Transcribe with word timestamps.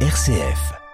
RCF. 0.00 0.85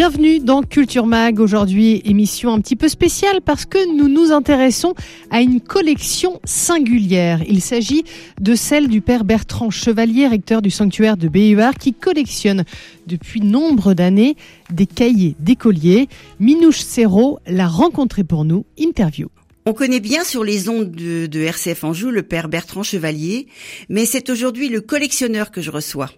Bienvenue 0.00 0.40
dans 0.40 0.62
Culture 0.62 1.04
Mag. 1.04 1.40
Aujourd'hui, 1.40 2.00
émission 2.06 2.54
un 2.54 2.60
petit 2.62 2.74
peu 2.74 2.88
spéciale 2.88 3.42
parce 3.42 3.66
que 3.66 3.98
nous 3.98 4.08
nous 4.08 4.32
intéressons 4.32 4.94
à 5.30 5.42
une 5.42 5.60
collection 5.60 6.40
singulière. 6.42 7.42
Il 7.46 7.60
s'agit 7.60 8.04
de 8.40 8.54
celle 8.54 8.88
du 8.88 9.02
père 9.02 9.24
Bertrand 9.24 9.68
Chevalier, 9.68 10.26
recteur 10.26 10.62
du 10.62 10.70
sanctuaire 10.70 11.18
de 11.18 11.28
Béhuard, 11.28 11.74
qui 11.74 11.92
collectionne 11.92 12.64
depuis 13.06 13.42
nombre 13.42 13.92
d'années 13.92 14.36
des 14.70 14.86
cahiers 14.86 15.36
d'écoliers. 15.38 16.08
Minouche 16.38 16.80
Serrault 16.80 17.38
l'a 17.46 17.68
rencontré 17.68 18.24
pour 18.24 18.46
nous. 18.46 18.64
Interview. 18.78 19.28
On 19.66 19.74
connaît 19.74 20.00
bien 20.00 20.24
sur 20.24 20.44
les 20.44 20.70
ondes 20.70 20.92
de, 20.92 21.26
de 21.26 21.40
RCF 21.40 21.84
Anjou 21.84 22.08
le 22.08 22.22
père 22.22 22.48
Bertrand 22.48 22.82
Chevalier, 22.82 23.48
mais 23.90 24.06
c'est 24.06 24.30
aujourd'hui 24.30 24.70
le 24.70 24.80
collectionneur 24.80 25.50
que 25.50 25.60
je 25.60 25.70
reçois. 25.70 26.10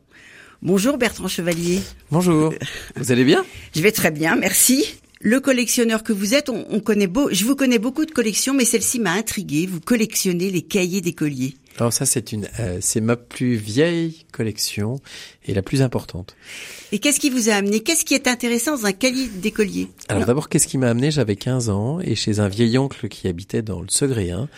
Bonjour 0.63 0.97
Bertrand 0.97 1.27
Chevalier. 1.27 1.81
Bonjour. 2.13 2.55
Vous 2.95 3.11
allez 3.11 3.25
bien? 3.25 3.45
Je 3.75 3.83
vais 3.83 3.91
très 3.91 4.13
bien, 4.13 4.37
merci. 4.37 4.95
Le 5.21 5.41
collectionneur 5.41 6.05
que 6.05 6.13
vous 6.13 6.35
êtes, 6.35 6.49
on, 6.51 6.65
on 6.71 6.79
connaît 6.79 7.09
beau, 7.09 7.29
je 7.33 7.45
vous 7.45 7.57
connais 7.57 7.81
beaucoup 7.81 8.07
de 8.07 8.13
collections, 8.13 8.55
mais 8.55 8.65
celle-ci 8.65 9.01
m'a 9.01 9.11
intrigué. 9.11 9.67
Vous 9.67 9.81
collectionnez 9.81 10.51
les 10.51 10.63
cahiers 10.63 11.01
d'écoliers. 11.01 11.57
Alors 11.79 11.93
ça, 11.93 12.07
c'est 12.07 12.31
une, 12.31 12.49
euh, 12.61 12.79
c'est 12.81 13.01
ma 13.01 13.17
plus 13.17 13.57
vieille 13.57 14.25
collection 14.31 15.01
et 15.47 15.53
la 15.53 15.63
plus 15.63 15.83
importante. 15.83 16.37
Et 16.93 17.01
qu'est-ce 17.01 17.19
qui 17.19 17.31
vous 17.31 17.49
a 17.49 17.55
amené? 17.55 17.81
Qu'est-ce 17.81 18.05
qui 18.05 18.15
est 18.15 18.29
intéressant 18.29 18.77
dans 18.77 18.87
un 18.87 18.93
cahier 18.93 19.27
d'écolier 19.27 19.89
Alors 20.09 20.27
d'abord, 20.27 20.49
qu'est-ce 20.49 20.69
qui 20.69 20.79
m'a 20.79 20.91
amené? 20.91 21.11
J'avais 21.11 21.35
15 21.35 21.71
ans 21.71 21.99
et 21.99 22.15
chez 22.15 22.39
un 22.39 22.49
vieil 22.49 22.79
oncle 22.79 23.09
qui 23.09 23.27
habitait 23.27 23.63
dans 23.63 23.81
le 23.81 23.89
Segréen, 23.89 24.49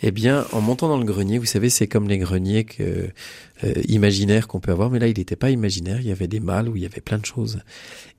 eh 0.00 0.10
bien, 0.10 0.46
en 0.52 0.60
montant 0.60 0.88
dans 0.88 0.98
le 0.98 1.04
grenier, 1.04 1.38
vous 1.38 1.46
savez, 1.46 1.70
c'est 1.70 1.88
comme 1.88 2.08
les 2.08 2.18
greniers 2.18 2.66
euh, 2.80 3.08
imaginaires 3.88 4.46
qu'on 4.46 4.60
peut 4.60 4.70
avoir, 4.70 4.90
mais 4.90 4.98
là, 4.98 5.08
il 5.08 5.18
n'était 5.18 5.36
pas 5.36 5.50
imaginaire. 5.50 6.00
Il 6.00 6.06
y 6.06 6.12
avait 6.12 6.28
des 6.28 6.40
malles 6.40 6.68
où 6.68 6.76
il 6.76 6.82
y 6.82 6.86
avait 6.86 7.00
plein 7.00 7.18
de 7.18 7.26
choses. 7.26 7.60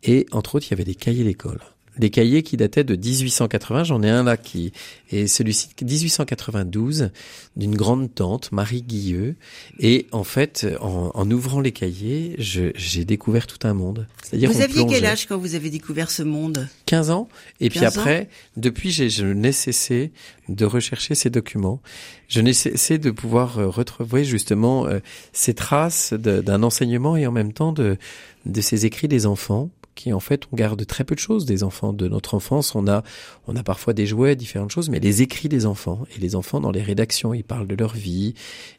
Et 0.04 0.26
entre 0.32 0.56
autres, 0.56 0.68
il 0.68 0.72
y 0.72 0.74
avait 0.74 0.84
des 0.84 0.96
cahiers 0.96 1.24
d'école. 1.24 1.60
Des 2.00 2.10
cahiers 2.10 2.44
qui 2.44 2.58
dataient 2.58 2.84
de 2.84 2.96
1880. 2.96 3.84
J'en 3.84 4.02
ai 4.02 4.10
un 4.10 4.24
là 4.24 4.38
qui 4.38 4.72
est 5.12 5.28
celui-ci 5.28 5.70
de 5.78 5.86
1892 5.86 7.12
d'une 7.56 7.76
grande 7.76 8.14
tante, 8.14 8.52
Marie 8.52 8.82
Guilleux. 8.82 9.36
Et 9.80 10.08
en 10.12 10.24
fait, 10.24 10.66
en, 10.82 11.12
en 11.14 11.32
ouvrant 11.32 11.62
les 11.62 11.72
cahiers, 11.72 12.36
j'ai 12.38 13.06
découvert 13.06 13.48
tout 13.48 13.68
un 13.68 13.74
monde. 13.74 14.08
C'est-à-dire 14.24 14.52
Vous 14.52 14.62
aviez 14.62 14.86
quel 14.88 15.06
âge 15.06 15.28
quand 15.28 15.38
vous 15.38 15.56
avez 15.56 15.70
découvert 15.70 16.10
ce 16.10 16.24
monde? 16.24 16.68
15 16.86 17.12
ans. 17.12 17.30
Et 17.60 17.70
puis 17.70 17.80
15 17.80 17.98
ans. 17.98 18.02
après, 18.02 18.30
depuis, 18.58 18.92
j'ai, 18.92 19.10
je 19.10 19.26
n'ai 19.26 19.52
cessé 19.52 20.12
de 20.48 20.66
rechercher 20.66 21.16
ces 21.16 21.30
documents. 21.30 21.82
Je 22.28 22.42
n'ai 22.42 22.54
cessé 22.54 22.98
de 22.98 23.12
pouvoir 23.12 23.60
euh, 23.60 23.68
retrouver 23.68 24.24
justement 24.24 24.86
euh, 24.88 25.00
ces 25.34 25.54
traces 25.54 26.14
d'un 26.14 26.64
enseignement 26.64 27.16
et 27.18 27.28
en 27.28 27.32
même 27.32 27.54
temps 27.54 27.72
de, 27.72 27.98
de 28.46 28.62
ces 28.62 28.86
écrits 28.86 29.08
des 29.08 29.26
enfants 29.26 29.70
qui 30.00 30.14
en 30.14 30.20
fait 30.20 30.44
on 30.52 30.56
garde 30.56 30.86
très 30.86 31.04
peu 31.04 31.14
de 31.14 31.20
choses 31.20 31.46
des 31.46 31.64
enfants 31.64 31.92
de 31.94 32.08
notre 32.08 32.34
enfance 32.34 32.74
on 32.74 32.88
a 32.88 33.04
on 33.48 33.56
a 33.56 33.64
parfois 33.64 33.94
des 33.94 34.08
jouets 34.08 34.36
différentes 34.36 34.72
choses 34.72 34.90
mais 34.90 35.00
les 35.00 35.22
écrits 35.22 35.50
des 35.50 35.66
enfants 35.66 36.06
et 36.16 36.20
les 36.20 36.36
enfants 36.36 36.62
dans 36.62 36.72
les 36.72 36.82
rédactions 36.82 37.34
ils 37.34 37.44
parlent 37.44 37.68
de 37.68 37.76
leur 37.76 37.94
vie 37.94 38.34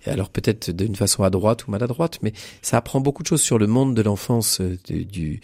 et 0.07 0.11
alors 0.11 0.31
peut-être 0.31 0.71
d'une 0.71 0.97
façon 0.97 1.23
à 1.23 1.31
droite 1.31 1.67
ou 1.67 1.71
maladroite 1.71 2.19
mais 2.23 2.33
ça 2.63 2.79
apprend 2.79 3.01
beaucoup 3.01 3.23
de 3.23 3.29
choses 3.29 3.43
sur 3.43 3.59
le 3.59 3.67
monde 3.67 3.95
de 3.95 4.03
l'enfance 4.03 4.61
euh, 4.61 4.79
du, 4.87 5.05
du 5.05 5.41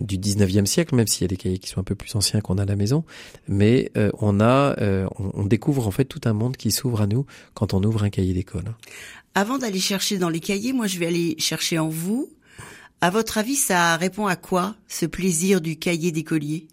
du 0.00 0.18
19e 0.18 0.66
siècle, 0.66 0.94
même 0.94 1.06
s'il 1.06 1.22
y 1.22 1.24
a 1.24 1.28
des 1.28 1.36
cahiers 1.36 1.58
qui 1.58 1.68
sont 1.68 1.80
un 1.80 1.84
peu 1.84 1.94
plus 1.94 2.14
anciens 2.14 2.40
qu'on 2.40 2.58
a 2.58 2.62
à 2.62 2.66
la 2.66 2.76
maison. 2.76 3.04
Mais 3.48 3.90
euh, 3.96 4.10
on 4.20 4.40
a, 4.40 4.78
euh, 4.80 5.06
on 5.18 5.44
découvre 5.44 5.86
en 5.86 5.90
fait 5.90 6.04
tout 6.04 6.20
un 6.24 6.32
monde 6.32 6.56
qui 6.56 6.70
s'ouvre 6.70 7.00
à 7.02 7.06
nous 7.06 7.26
quand 7.54 7.74
on 7.74 7.82
ouvre 7.82 8.04
un 8.04 8.10
cahier 8.10 8.34
d'école. 8.34 8.74
Avant 9.34 9.58
d'aller 9.58 9.80
chercher 9.80 10.18
dans 10.18 10.28
les 10.28 10.40
cahiers, 10.40 10.72
moi 10.72 10.86
je 10.86 10.98
vais 10.98 11.06
aller 11.06 11.36
chercher 11.38 11.78
en 11.78 11.88
vous. 11.88 12.30
À 13.00 13.10
votre 13.10 13.38
avis, 13.38 13.54
ça 13.54 13.96
répond 13.96 14.26
à 14.26 14.34
quoi 14.34 14.74
ce 14.88 15.06
plaisir 15.06 15.60
du 15.60 15.78
cahier 15.78 16.10
d'écolier 16.10 16.66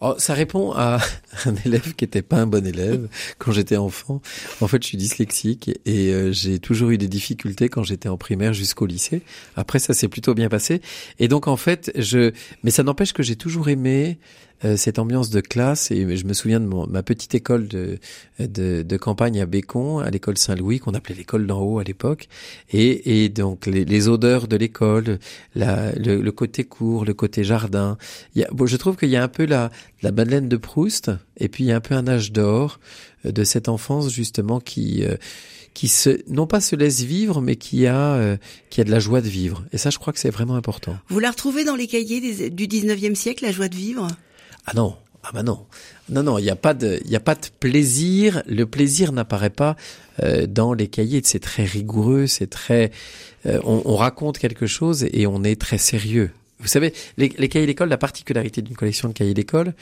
Oh, 0.00 0.14
ça 0.18 0.34
répond 0.34 0.72
à 0.72 0.98
un 1.46 1.54
élève 1.64 1.94
qui 1.94 2.04
était 2.04 2.22
pas 2.22 2.36
un 2.36 2.46
bon 2.46 2.64
élève 2.64 3.08
quand 3.38 3.50
j'étais 3.50 3.76
enfant. 3.76 4.22
En 4.60 4.68
fait, 4.68 4.82
je 4.82 4.88
suis 4.88 4.96
dyslexique 4.96 5.70
et 5.84 6.12
euh, 6.12 6.32
j'ai 6.32 6.60
toujours 6.60 6.90
eu 6.90 6.98
des 6.98 7.08
difficultés 7.08 7.68
quand 7.68 7.82
j'étais 7.82 8.08
en 8.08 8.16
primaire 8.16 8.52
jusqu'au 8.52 8.86
lycée. 8.86 9.22
Après, 9.56 9.80
ça 9.80 9.94
s'est 9.94 10.08
plutôt 10.08 10.34
bien 10.34 10.48
passé. 10.48 10.80
Et 11.18 11.26
donc, 11.26 11.48
en 11.48 11.56
fait, 11.56 11.90
je, 11.96 12.32
mais 12.62 12.70
ça 12.70 12.84
n'empêche 12.84 13.12
que 13.12 13.24
j'ai 13.24 13.36
toujours 13.36 13.68
aimé 13.68 14.18
euh, 14.64 14.76
cette 14.76 14.98
ambiance 14.98 15.30
de 15.30 15.40
classe 15.40 15.90
et 15.90 16.16
je 16.16 16.24
me 16.24 16.32
souviens 16.32 16.60
de 16.60 16.66
mon, 16.66 16.86
ma 16.86 17.02
petite 17.02 17.34
école 17.34 17.66
de, 17.66 17.98
de, 18.38 18.82
de 18.82 18.96
campagne 18.96 19.40
à 19.40 19.46
Bécon, 19.46 19.98
à 19.98 20.10
l'école 20.10 20.38
Saint-Louis, 20.38 20.78
qu'on 20.78 20.94
appelait 20.94 21.16
l'école 21.16 21.46
d'en 21.46 21.60
haut 21.60 21.78
à 21.80 21.84
l'époque. 21.84 22.28
Et, 22.70 23.24
et 23.24 23.28
donc, 23.28 23.66
les, 23.66 23.84
les 23.84 24.08
odeurs 24.08 24.46
de 24.46 24.56
l'école, 24.56 25.18
le, 25.56 26.20
le 26.20 26.32
côté 26.32 26.64
court, 26.64 27.04
le 27.04 27.14
côté 27.14 27.42
jardin. 27.42 27.98
Il 28.34 28.42
y 28.42 28.44
a, 28.44 28.48
bon, 28.52 28.66
je 28.66 28.76
trouve 28.76 28.96
qu'il 28.96 29.10
y 29.10 29.16
a 29.16 29.22
un 29.22 29.28
peu 29.28 29.46
la, 29.46 29.70
la 30.02 30.12
Madeleine 30.12 30.48
de 30.48 30.56
Proust, 30.56 31.10
et 31.38 31.48
puis 31.48 31.64
il 31.64 31.66
y 31.68 31.72
a 31.72 31.76
un 31.76 31.80
peu 31.80 31.94
un 31.94 32.06
âge 32.06 32.30
d'or 32.30 32.78
euh, 33.24 33.32
de 33.32 33.44
cette 33.44 33.68
enfance 33.68 34.10
justement 34.10 34.60
qui 34.60 35.04
euh, 35.04 35.16
qui 35.74 35.88
se 35.88 36.20
non 36.30 36.46
pas 36.46 36.60
se 36.60 36.76
laisse 36.76 37.00
vivre, 37.00 37.40
mais 37.40 37.56
qui 37.56 37.86
a 37.86 38.36
qui 38.68 38.82
a 38.82 38.84
de 38.84 38.90
la 38.90 39.00
joie 39.00 39.22
de 39.22 39.28
vivre. 39.28 39.64
Et 39.72 39.78
ça, 39.78 39.88
je 39.88 39.98
crois 39.98 40.12
que 40.12 40.18
c'est 40.18 40.30
vraiment 40.30 40.54
important. 40.54 40.98
Vous 41.08 41.18
la 41.18 41.30
retrouvez 41.30 41.64
dans 41.64 41.76
les 41.76 41.86
cahiers 41.86 42.50
du 42.50 42.66
19e 42.66 43.14
siècle, 43.14 43.44
la 43.44 43.52
joie 43.52 43.68
de 43.68 43.74
vivre? 43.74 44.06
Ah 44.66 44.72
non, 44.74 44.96
ah 45.22 45.30
bah 45.32 45.42
non, 45.42 45.66
non 46.08 46.22
non, 46.22 46.38
il 46.38 46.44
n'y 46.44 46.50
a 46.50 46.56
pas 46.56 46.74
de 46.74 47.00
a 47.12 47.20
pas 47.20 47.34
de 47.34 47.46
plaisir. 47.60 48.42
Le 48.46 48.66
plaisir 48.66 49.12
n'apparaît 49.12 49.50
pas 49.50 49.76
euh, 50.22 50.46
dans 50.46 50.72
les 50.72 50.88
cahiers. 50.88 51.22
C'est 51.24 51.40
très 51.40 51.64
rigoureux, 51.64 52.26
c'est 52.26 52.48
très 52.48 52.90
euh, 53.46 53.60
on, 53.64 53.82
on 53.84 53.96
raconte 53.96 54.38
quelque 54.38 54.66
chose 54.66 55.06
et 55.12 55.26
on 55.26 55.44
est 55.44 55.60
très 55.60 55.78
sérieux. 55.78 56.30
Vous 56.62 56.68
savez, 56.68 56.94
les, 57.18 57.28
les 57.38 57.48
cahiers 57.48 57.66
d'école, 57.66 57.88
la 57.88 57.98
particularité 57.98 58.62
d'une 58.62 58.76
collection 58.76 59.08
de 59.08 59.12
cahiers 59.12 59.34
d'école, 59.34 59.74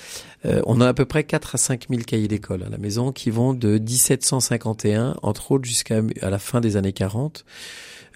euh, 0.46 0.62
on 0.64 0.80
a 0.80 0.88
à 0.88 0.94
peu 0.94 1.04
près 1.04 1.24
4 1.24 1.56
à 1.56 1.58
5 1.58 1.86
000 1.90 2.02
cahiers 2.02 2.26
d'école 2.26 2.62
à 2.62 2.70
la 2.70 2.78
maison 2.78 3.12
qui 3.12 3.28
vont 3.30 3.52
de 3.52 3.78
1751, 3.78 5.16
entre 5.22 5.52
autres, 5.52 5.66
jusqu'à 5.66 6.00
à 6.22 6.30
la 6.30 6.38
fin 6.38 6.62
des 6.62 6.76
années 6.76 6.94
40. 6.94 7.44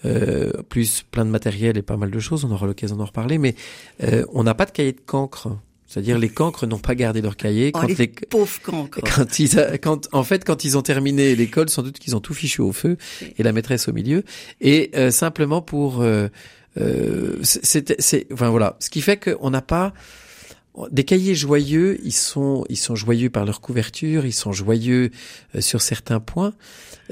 Euh, 0.06 0.50
plus 0.68 1.02
plein 1.02 1.24
de 1.24 1.30
matériel 1.30 1.78
et 1.78 1.82
pas 1.82 1.96
mal 1.96 2.10
de 2.10 2.18
choses, 2.18 2.44
on 2.44 2.50
aura 2.50 2.66
l'occasion 2.66 2.96
d'en 2.96 3.06
reparler, 3.06 3.38
mais 3.38 3.54
euh, 4.02 4.24
on 4.32 4.44
n'a 4.44 4.54
pas 4.54 4.66
de 4.66 4.70
cahier 4.70 4.92
de 4.92 5.00
cancre. 5.00 5.48
C'est-à-dire 5.86 6.18
les 6.18 6.28
cancres 6.28 6.66
n'ont 6.66 6.78
pas 6.78 6.94
gardé 6.94 7.20
leur 7.20 7.36
cahier. 7.36 7.70
Oh, 7.74 7.78
Quand 7.80 7.86
les 7.86 7.94
les, 7.94 8.08
pauvres 8.08 8.60
cancres. 8.62 9.00
quand 9.16 9.38
ils, 9.38 9.58
a- 9.58 9.78
quand, 9.78 10.08
en 10.12 10.24
fait, 10.24 10.44
quand 10.44 10.64
ils 10.64 10.76
ont 10.78 10.82
terminé 10.82 11.36
l'école, 11.36 11.68
sans 11.68 11.82
doute 11.82 11.98
qu'ils 11.98 12.16
ont 12.16 12.20
tout 12.20 12.34
fichu 12.34 12.62
au 12.62 12.72
feu 12.72 12.96
et 13.38 13.42
la 13.42 13.52
maîtresse 13.52 13.88
au 13.88 13.92
milieu. 13.92 14.24
Et 14.60 14.90
euh, 14.96 15.10
simplement 15.10 15.62
pour, 15.62 16.02
euh, 16.02 16.28
euh, 16.80 17.36
c'est, 17.42 18.00
c'est, 18.00 18.26
enfin 18.32 18.48
voilà, 18.50 18.76
ce 18.80 18.90
qui 18.90 19.00
fait 19.02 19.18
qu'on 19.22 19.50
n'a 19.50 19.62
pas 19.62 19.92
des 20.90 21.04
cahiers 21.04 21.34
joyeux. 21.34 21.98
Ils 22.04 22.12
sont, 22.12 22.64
ils 22.68 22.76
sont 22.76 22.96
joyeux 22.96 23.30
par 23.30 23.44
leur 23.44 23.60
couverture, 23.60 24.26
ils 24.26 24.32
sont 24.32 24.52
joyeux 24.52 25.10
euh, 25.54 25.60
sur 25.60 25.82
certains 25.82 26.20
points, 26.20 26.52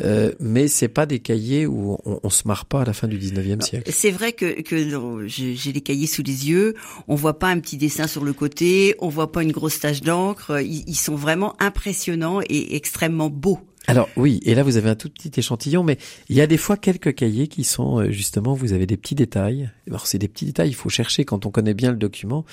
euh, 0.01 0.33
mais 0.41 0.69
c'est 0.69 0.89
pas 0.89 1.07
des 1.07 1.21
cahiers 1.21 1.67
où 1.67 1.99
on, 2.05 2.21
on 2.23 2.31
se 2.31 2.47
marre 2.47 2.67
pas 2.67 2.83
à 2.83 2.85
la 2.85 2.93
fin 2.93 3.09
du 3.09 3.19
19e 3.19 3.61
siècle. 3.61 3.91
C'est 3.93 4.11
vrai 4.11 4.33
que, 4.33 4.63
que 4.63 5.27
j'ai 5.27 5.73
les 5.73 5.81
cahiers 5.81 6.07
sous 6.07 6.23
les 6.23 6.49
yeux. 6.49 6.75
On 7.09 7.15
voit 7.15 7.39
pas 7.39 7.49
un 7.49 7.61
petit 7.61 7.77
dessin 7.77 8.07
sur 8.07 8.25
le 8.25 8.33
côté. 8.33 8.95
On 8.99 9.09
voit 9.09 9.33
pas 9.33 9.43
une 9.43 9.53
grosse 9.53 9.81
tache 9.81 10.01
d'encre. 10.01 10.61
Ils, 10.63 10.85
ils 10.89 10.97
sont 10.97 11.15
vraiment 11.15 11.55
impressionnants 11.61 12.41
et 12.49 12.77
extrêmement 12.77 13.31
beaux. 13.31 13.61
Alors 13.89 14.09
oui, 14.17 14.39
et 14.45 14.55
là 14.55 14.63
vous 14.63 14.77
avez 14.77 14.89
un 14.89 14.95
tout 14.95 15.11
petit 15.11 15.33
échantillon, 15.37 15.83
mais 15.83 15.99
il 16.29 16.37
y 16.37 16.41
a 16.41 16.47
des 16.47 16.57
fois 16.57 16.77
quelques 16.77 17.17
cahiers 17.17 17.49
qui 17.49 17.65
sont 17.65 17.99
euh, 17.99 18.11
justement, 18.13 18.55
vous 18.55 18.73
avez 18.73 18.87
des 18.87 18.97
petits 18.97 19.17
détails. 19.17 19.71
Alors 19.89 20.07
c'est 20.07 20.19
des 20.19 20.29
petits 20.29 20.45
détails, 20.45 20.69
il 20.69 20.75
faut 20.75 20.89
chercher 20.89 21.25
quand 21.25 21.47
on 21.47 21.51
connaît 21.51 21.75
bien 21.75 21.91
le 21.91 21.97
document. 21.97 22.45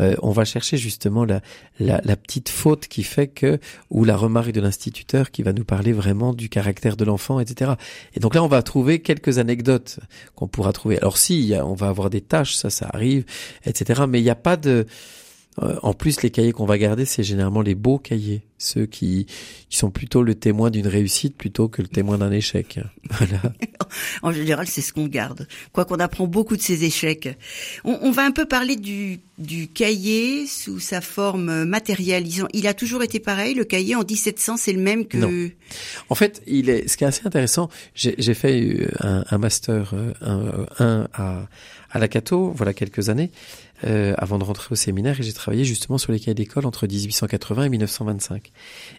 euh, 0.00 0.16
on 0.22 0.32
va 0.32 0.44
chercher 0.44 0.76
justement 0.78 1.24
la, 1.24 1.40
la, 1.78 2.00
la 2.04 2.16
petite 2.16 2.48
faute 2.48 2.88
qui 2.88 3.04
fait 3.04 3.28
que, 3.28 3.60
ou 3.90 4.04
la 4.04 4.16
remarque 4.16 4.50
de 4.50 4.60
l'instituteur 4.60 5.30
qui 5.30 5.44
va 5.44 5.52
nous 5.52 5.64
parler 5.64 5.92
vraiment 5.92 6.34
du 6.34 6.48
caractère 6.48 6.96
de 6.96 7.04
l'enfant, 7.04 7.38
etc. 7.38 7.74
Et 8.14 8.20
donc 8.20 8.34
là 8.34 8.42
on 8.42 8.48
va 8.48 8.62
trouver 8.62 9.00
quelques 9.02 9.38
anecdotes 9.38 10.00
qu'on 10.34 10.48
pourra 10.48 10.72
trouver. 10.72 10.98
Alors 10.98 11.16
si, 11.16 11.54
on 11.62 11.74
va 11.74 11.88
avoir 11.88 12.10
des 12.10 12.22
tâches, 12.22 12.56
ça 12.56 12.70
ça 12.70 12.90
arrive, 12.92 13.24
etc. 13.66 14.02
Mais 14.08 14.18
il 14.20 14.24
n'y 14.24 14.30
a 14.30 14.34
pas 14.34 14.56
de 14.56 14.86
en 15.58 15.92
plus, 15.92 16.22
les 16.22 16.30
cahiers 16.30 16.52
qu'on 16.52 16.64
va 16.64 16.78
garder, 16.78 17.04
c'est 17.04 17.22
généralement 17.22 17.60
les 17.60 17.74
beaux 17.74 17.98
cahiers, 17.98 18.40
ceux 18.56 18.86
qui, 18.86 19.26
qui 19.68 19.76
sont 19.76 19.90
plutôt 19.90 20.22
le 20.22 20.34
témoin 20.34 20.70
d'une 20.70 20.86
réussite 20.86 21.36
plutôt 21.36 21.68
que 21.68 21.82
le 21.82 21.88
témoin 21.88 22.18
d'un 22.18 22.32
échec. 22.32 22.80
Voilà. 23.10 23.42
en 24.22 24.32
général, 24.32 24.66
c'est 24.66 24.80
ce 24.80 24.92
qu'on 24.94 25.06
garde. 25.06 25.46
Quoi 25.72 25.84
qu'on 25.84 25.96
apprend 25.96 26.26
beaucoup 26.26 26.56
de 26.56 26.62
ces 26.62 26.84
échecs. 26.84 27.28
On, 27.84 27.98
on, 28.00 28.10
va 28.10 28.24
un 28.24 28.30
peu 28.30 28.46
parler 28.46 28.76
du, 28.76 29.20
du 29.36 29.68
cahier 29.68 30.46
sous 30.46 30.80
sa 30.80 31.02
forme 31.02 31.64
matérielle. 31.64 32.24
Il 32.54 32.66
a 32.66 32.72
toujours 32.72 33.02
été 33.02 33.20
pareil. 33.20 33.54
Le 33.54 33.64
cahier 33.64 33.94
en 33.94 34.04
1700, 34.04 34.56
c'est 34.56 34.72
le 34.72 34.80
même 34.80 35.06
que. 35.06 35.18
Non. 35.18 35.50
En 36.08 36.14
fait, 36.14 36.42
il 36.46 36.70
est. 36.70 36.88
Ce 36.88 36.96
qui 36.96 37.04
est 37.04 37.08
assez 37.08 37.26
intéressant, 37.26 37.68
j'ai 37.94 38.34
fait 38.34 38.88
un, 39.00 39.24
un 39.30 39.38
master 39.38 39.94
un, 40.22 40.66
un 40.78 41.08
à 41.12 41.48
à 41.92 41.98
la 41.98 42.08
Cato, 42.08 42.52
voilà 42.56 42.72
quelques 42.72 43.10
années, 43.10 43.30
euh, 43.84 44.14
avant 44.16 44.38
de 44.38 44.44
rentrer 44.44 44.68
au 44.70 44.76
séminaire, 44.76 45.18
et 45.18 45.22
j'ai 45.22 45.32
travaillé 45.32 45.64
justement 45.64 45.98
sur 45.98 46.12
les 46.12 46.20
cahiers 46.20 46.34
d'école 46.34 46.66
entre 46.66 46.86
1880 46.86 47.64
et 47.64 47.68
1925. 47.68 48.52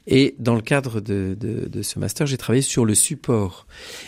Et 0.08 0.36
dans 0.40 0.56
le 0.56 0.62
cadre 0.62 1.02
de, 1.02 1.38
de, 1.40 1.68
de 1.68 1.82
ce 1.82 2.00
master, 2.00 2.28
j'ai 2.28 2.38
travaillé 2.38 2.62
sur 2.62 2.86
le 2.86 2.96
support. 2.96 3.68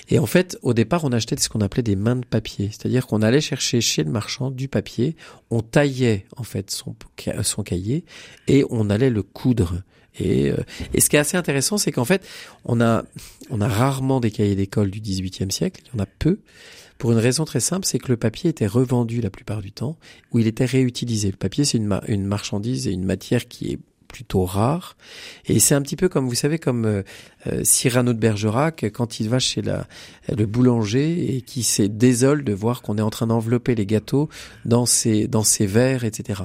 Et 0.10 0.20
en 0.20 0.26
fait, 0.26 0.58
au 0.62 0.74
départ, 0.74 1.04
on 1.04 1.12
achetait 1.12 1.38
ce 1.38 1.50
qu'on 1.50 1.62
appelait 1.62 1.84
des 1.84 1.96
mains 1.96 2.16
de 2.16 2.26
papier, 2.26 2.70
c'est-à-dire 2.72 3.08
qu'on 3.08 3.22
allait 3.22 3.42
chercher 3.42 3.82
chez 3.82 4.04
le 4.04 4.12
marchand 4.12 4.52
du 4.52 4.68
papier, 4.68 5.16
on 5.50 5.62
taillait 5.62 6.26
en 6.36 6.44
fait 6.44 6.72
son, 6.72 6.96
son 7.44 7.64
cahier 7.64 8.04
et 8.48 8.66
on 8.70 8.90
allait 8.90 9.10
le 9.10 9.24
coudre. 9.24 9.82
Et, 10.20 10.50
euh, 10.50 10.58
et, 10.94 11.02
ce 11.02 11.10
qui 11.10 11.16
est 11.16 11.20
assez 11.20 11.38
intéressant, 11.38 11.78
c'est 11.78 11.92
qu'en 11.92 12.06
fait, 12.06 12.26
on 12.64 12.80
a, 12.80 13.04
on 13.50 13.62
a 13.62 13.68
rarement 13.68 14.20
des 14.20 14.32
cahiers 14.32 14.56
d'école 14.56 14.90
du 14.90 15.02
XVIIIe 15.02 15.52
siècle, 15.52 15.82
il 15.86 15.98
y 15.98 16.00
en 16.00 16.04
a 16.04 16.06
peu. 16.06 16.40
Pour 16.98 17.12
une 17.12 17.18
raison 17.18 17.46
très 17.46 17.60
simple, 17.60 17.86
c'est 17.86 18.00
que 18.00 18.08
le 18.08 18.18
papier 18.18 18.50
était 18.50 18.68
revendu 18.68 19.22
la 19.22 19.30
plupart 19.30 19.62
du 19.62 19.72
temps, 19.72 19.98
ou 20.32 20.40
il 20.40 20.48
était 20.48 20.66
réutilisé. 20.66 21.30
Le 21.30 21.38
papier, 21.38 21.66
c'est 21.66 21.78
une, 21.78 22.26
marchandise 22.26 22.88
et 22.88 22.92
une 22.92 23.06
matière 23.06 23.48
qui 23.48 23.74
est 23.74 23.80
plutôt 24.16 24.46
rare. 24.46 24.96
Et 25.46 25.60
c'est 25.60 25.76
un 25.76 25.82
petit 25.82 25.98
peu 25.98 26.08
comme, 26.08 26.30
vous 26.30 26.36
savez, 26.36 26.58
comme 26.58 26.86
euh, 26.86 27.04
euh, 27.48 27.60
Cyrano 27.66 28.14
de 28.14 28.18
Bergerac, 28.18 28.86
quand 28.94 29.20
il 29.20 29.28
va 29.28 29.40
chez 29.40 29.62
la, 29.62 29.88
le 30.34 30.46
boulanger 30.46 31.36
et 31.36 31.42
qui 31.42 31.64
se 31.64 31.82
désole 31.82 32.46
de 32.46 32.54
voir 32.54 32.82
qu'on 32.82 32.98
est 32.98 33.02
en 33.02 33.10
train 33.10 33.28
d'envelopper 33.28 33.76
les 33.76 33.86
gâteaux 33.86 34.30
dans 34.64 34.86
ses, 34.86 35.28
dans 35.28 35.44
ses 35.44 35.66
verres, 35.66 36.06
etc. 36.06 36.44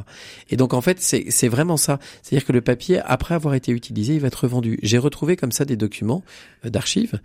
Et 0.48 0.56
donc, 0.56 0.74
en 0.74 0.80
fait, 0.80 1.00
c'est 1.00 1.48
vraiment 1.48 1.76
ça. 1.76 2.00
C'est-à-dire 2.22 2.44
que 2.44 2.52
le 2.52 2.60
papier, 2.60 2.98
après 3.04 3.36
avoir 3.36 3.54
été 3.54 3.70
utilisé, 3.70 4.14
il 4.14 4.20
va 4.20 4.26
être 4.26 4.42
revendu. 4.42 4.80
J'ai 4.82 4.98
retrouvé 4.98 5.36
comme 5.36 5.52
ça 5.52 5.64
des 5.64 5.76
documents 5.76 6.24
euh, 6.64 6.70
d'archives 6.70 7.20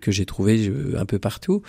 que 0.00 0.10
j'ai 0.10 0.26
trouvé 0.26 0.72
un 0.98 1.06
peu 1.06 1.20
partout, 1.20 1.62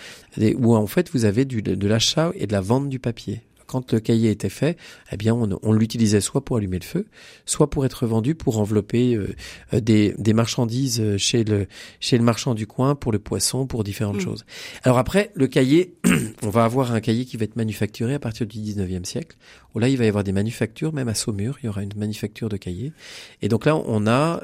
où 0.55 0.75
en 0.75 0.87
fait, 0.87 1.11
vous 1.13 1.25
avez 1.25 1.45
du, 1.45 1.61
de 1.61 1.87
l'achat 1.87 2.31
et 2.33 2.47
de 2.47 2.51
la 2.51 2.59
vente 2.59 2.89
du 2.89 2.97
papier 2.97 3.43
quand 3.65 3.93
le 3.93 3.99
cahier 3.99 4.31
était 4.31 4.49
fait, 4.49 4.77
eh 5.11 5.17
bien, 5.17 5.33
on, 5.33 5.73
l'utilisait 5.73 6.21
soit 6.21 6.43
pour 6.43 6.57
allumer 6.57 6.79
le 6.79 6.85
feu, 6.85 7.05
soit 7.45 7.69
pour 7.69 7.85
être 7.85 8.05
vendu 8.05 8.35
pour 8.35 8.59
envelopper 8.59 9.15
euh, 9.15 9.35
euh, 9.73 9.79
des, 9.79 10.13
des, 10.17 10.33
marchandises 10.33 10.99
euh, 10.99 11.17
chez 11.17 11.43
le 11.43 11.67
chez 11.99 12.17
le 12.17 12.23
marchand 12.23 12.53
du 12.53 12.67
coin 12.67 12.95
pour 12.95 13.11
le 13.11 13.19
poisson, 13.19 13.65
pour 13.67 13.83
différentes 13.83 14.17
mm. 14.17 14.21
choses. 14.21 14.45
Alors 14.83 14.97
après, 14.97 15.31
le 15.33 15.47
cahier, 15.47 15.95
on 16.43 16.49
va 16.49 16.65
avoir 16.65 16.93
un 16.93 17.01
cahier 17.01 17.25
qui 17.25 17.37
va 17.37 17.45
être 17.45 17.55
manufacturé 17.55 18.13
à 18.13 18.19
partir 18.19 18.47
du 18.47 18.59
19e 18.59 19.05
siècle. 19.05 19.37
Où 19.75 19.79
là, 19.79 19.89
il 19.89 19.97
va 19.97 20.05
y 20.05 20.07
avoir 20.07 20.23
des 20.23 20.33
manufactures, 20.33 20.93
même 20.93 21.07
à 21.07 21.15
Saumur, 21.15 21.57
il 21.63 21.65
y 21.65 21.69
aura 21.69 21.81
une 21.81 21.93
manufacture 21.97 22.47
de 22.47 22.57
cahiers. 22.57 22.93
Et 23.41 23.47
donc 23.47 23.65
là, 23.65 23.75
on 23.75 24.05
a, 24.05 24.39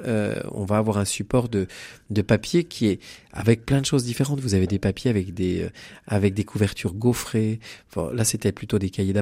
on 0.51 0.65
va 0.65 0.77
avoir 0.77 0.97
un 0.97 1.05
support 1.05 1.49
de 1.49 1.67
de 2.09 2.23
papier 2.23 2.63
qui 2.63 2.87
est 2.87 2.99
avec 3.31 3.63
plein 3.63 3.79
de 3.79 3.85
choses 3.85 4.03
différentes. 4.03 4.39
Vous 4.39 4.55
avez 4.55 4.65
des 4.65 4.79
papiers 4.79 5.11
avec 5.11 5.35
des 5.35 5.69
avec 6.07 6.33
des 6.33 6.43
couvertures 6.43 6.95
gaufrées. 6.95 7.59
là, 7.95 8.23
c'était 8.23 8.51
plutôt 8.51 8.79
des 8.79 8.89
cahiers 8.89 9.13